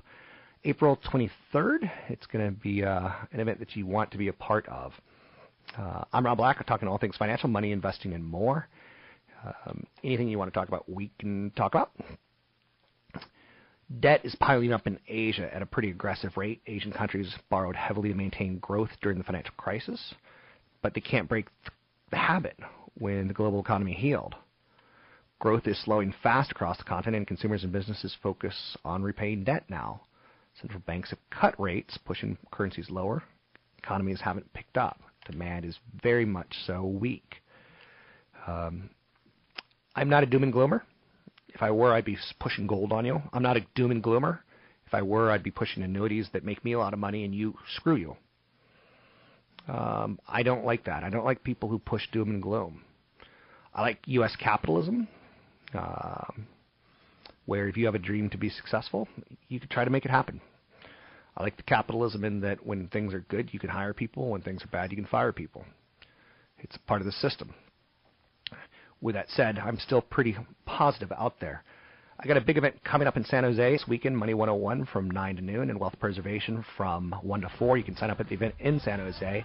April 0.65 0.99
23rd. 1.13 1.91
It's 2.09 2.27
going 2.27 2.45
to 2.45 2.61
be 2.61 2.85
uh, 2.85 3.11
an 3.33 3.41
event 3.41 3.59
that 3.61 3.77
you 3.77 3.87
want 3.87 4.11
to 4.13 4.19
be 4.19 4.29
a 4.29 4.33
part 4.33 4.67
of. 4.69 4.93
Uh, 5.77 6.05
I'm 6.13 6.25
Rob 6.25 6.39
Black. 6.39 6.57
I'm 6.59 6.65
talking 6.65 6.89
all 6.89 6.99
things 6.99 7.17
financial, 7.17 7.49
money, 7.49 7.73
investing, 7.73 8.13
and 8.13 8.25
more. 8.25 8.69
Um, 9.67 9.87
anything 10.03 10.29
you 10.29 10.39
want 10.39 10.53
to 10.53 10.59
talk 10.59 10.69
about, 10.69 10.89
we 10.89 11.11
can 11.19 11.53
talk 11.57 11.75
about. 11.75 11.93
Debt 14.01 14.21
is 14.25 14.35
piling 14.35 14.73
up 14.73 14.87
in 14.87 14.99
Asia 15.09 15.49
at 15.55 15.63
a 15.63 15.67
pretty 15.67 15.91
aggressive 15.91 16.37
rate. 16.37 16.61
Asian 16.67 16.93
countries 16.93 17.33
borrowed 17.49 17.77
heavily 17.77 18.11
to 18.11 18.15
maintain 18.15 18.59
growth 18.59 18.91
during 19.01 19.17
the 19.17 19.25
financial 19.25 19.55
crisis, 19.57 20.15
but 20.83 20.93
they 20.93 21.01
can't 21.01 21.29
break 21.29 21.47
the 22.11 22.17
habit 22.17 22.59
when 22.99 23.29
the 23.29 23.35
global 23.35 23.61
economy 23.61 23.95
healed. 23.95 24.35
Growth 25.41 25.69
is 25.69 25.79
slowing 25.85 26.13
fast 26.23 26.51
across 26.51 26.79
the 26.79 26.85
continent, 26.85 27.17
and 27.19 27.27
consumers 27.27 27.63
and 27.63 27.73
businesses 27.73 28.17
focus 28.23 28.77
on 28.85 29.03
repaying 29.03 29.45
debt 29.45 29.65
now. 29.69 30.01
Central 30.61 30.83
banks 30.87 31.11
have 31.11 31.19
cut 31.31 31.59
rates, 31.61 31.97
pushing 32.05 32.37
currencies 32.51 32.91
lower. 32.91 33.23
Economies 33.79 34.21
haven't 34.21 34.53
picked 34.53 34.77
up. 34.77 35.01
Demand 35.31 35.65
is 35.65 35.79
very 36.03 36.25
much 36.25 36.53
so 36.67 36.85
weak. 36.85 37.37
Um, 38.47 38.91
I'm 39.95 40.09
not 40.09 40.25
a 40.25 40.27
doom 40.27 40.43
and 40.43 40.53
gloomer. 40.53 40.83
If 41.55 41.63
I 41.63 41.71
were, 41.71 41.93
I'd 41.93 42.05
be 42.05 42.19
pushing 42.41 42.67
gold 42.67 42.93
on 42.93 43.05
you. 43.05 43.23
I'm 43.33 43.43
not 43.43 43.57
a 43.57 43.67
doom 43.75 43.91
and 43.91 44.03
gloomer. 44.03 44.43
If 44.87 44.95
I 44.95 45.03
were, 45.03 45.31
I'd 45.31 45.43
be 45.43 45.51
pushing 45.51 45.83
annuities 45.83 46.29
that 46.33 46.45
make 46.45 46.65
me 46.65 46.73
a 46.73 46.79
lot 46.79 46.95
of 46.95 46.99
money 46.99 47.25
and 47.25 47.35
you 47.35 47.55
screw 47.77 47.97
you. 47.97 48.17
Um, 49.69 50.19
I 50.27 50.43
don't 50.43 50.65
like 50.65 50.85
that. 50.85 51.05
I 51.05 51.11
don't 51.11 51.25
like 51.25 51.45
people 51.45 51.69
who 51.69 51.79
push 51.79 52.03
doom 52.11 52.31
and 52.31 52.43
gloom. 52.43 52.83
I 53.75 53.83
like 53.83 53.99
U.S. 54.07 54.35
capitalism, 54.37 55.07
um, 55.75 56.47
where 57.47 57.69
if 57.69 57.77
you 57.77 57.87
have 57.87 57.95
a 57.95 58.01
dream 58.01 58.31
to 58.31 58.39
be 58.39 58.51
successful, 58.51 59.09
you 59.49 59.61
can 59.61 59.69
try 59.69 59.85
to 59.85 59.91
make 59.91 60.05
it 60.05 60.11
happen. 60.11 60.41
I 61.37 61.43
like 61.43 61.57
the 61.57 61.63
capitalism 61.63 62.25
in 62.25 62.41
that 62.41 62.67
when 62.67 62.89
things 62.89 63.15
are 63.15 63.21
good, 63.21 63.51
you 63.53 63.61
can 63.61 63.71
hire 63.71 63.95
people. 63.95 64.31
When 64.31 64.43
things 64.43 64.63
are 64.65 64.69
bad, 64.69 64.91
you 64.91 64.97
can 64.97 65.07
fire 65.07 65.33
people. 65.33 65.65
It's 66.59 66.77
part 66.87 67.01
of 67.01 67.07
the 67.07 67.13
system 67.13 67.55
with 69.01 69.15
that 69.15 69.29
said, 69.31 69.59
I'm 69.59 69.79
still 69.79 70.03
pretty 70.03 70.37
positive 70.67 71.13
out 71.13 71.35
there. 71.41 71.63
I 72.21 72.27
got 72.27 72.37
a 72.37 72.41
big 72.41 72.59
event 72.59 72.83
coming 72.83 73.07
up 73.07 73.17
in 73.17 73.25
San 73.25 73.45
Jose 73.45 73.73
this 73.73 73.85
weekend, 73.87 74.19
Money 74.19 74.35
101 74.35 74.87
from 74.87 75.09
9 75.09 75.37
to 75.37 75.43
noon, 75.43 75.71
and 75.71 75.79
Wealth 75.79 75.95
Preservation 76.01 76.65
from 76.77 77.15
1 77.23 77.43
to 77.43 77.51
4. 77.59 77.77
You 77.77 77.85
can 77.85 77.97
sign 77.97 78.11
up 78.11 78.19
at 78.19 78.29
the 78.29 78.35
event 78.35 78.55
in 78.59 78.81
San 78.81 78.99
Jose 78.99 79.45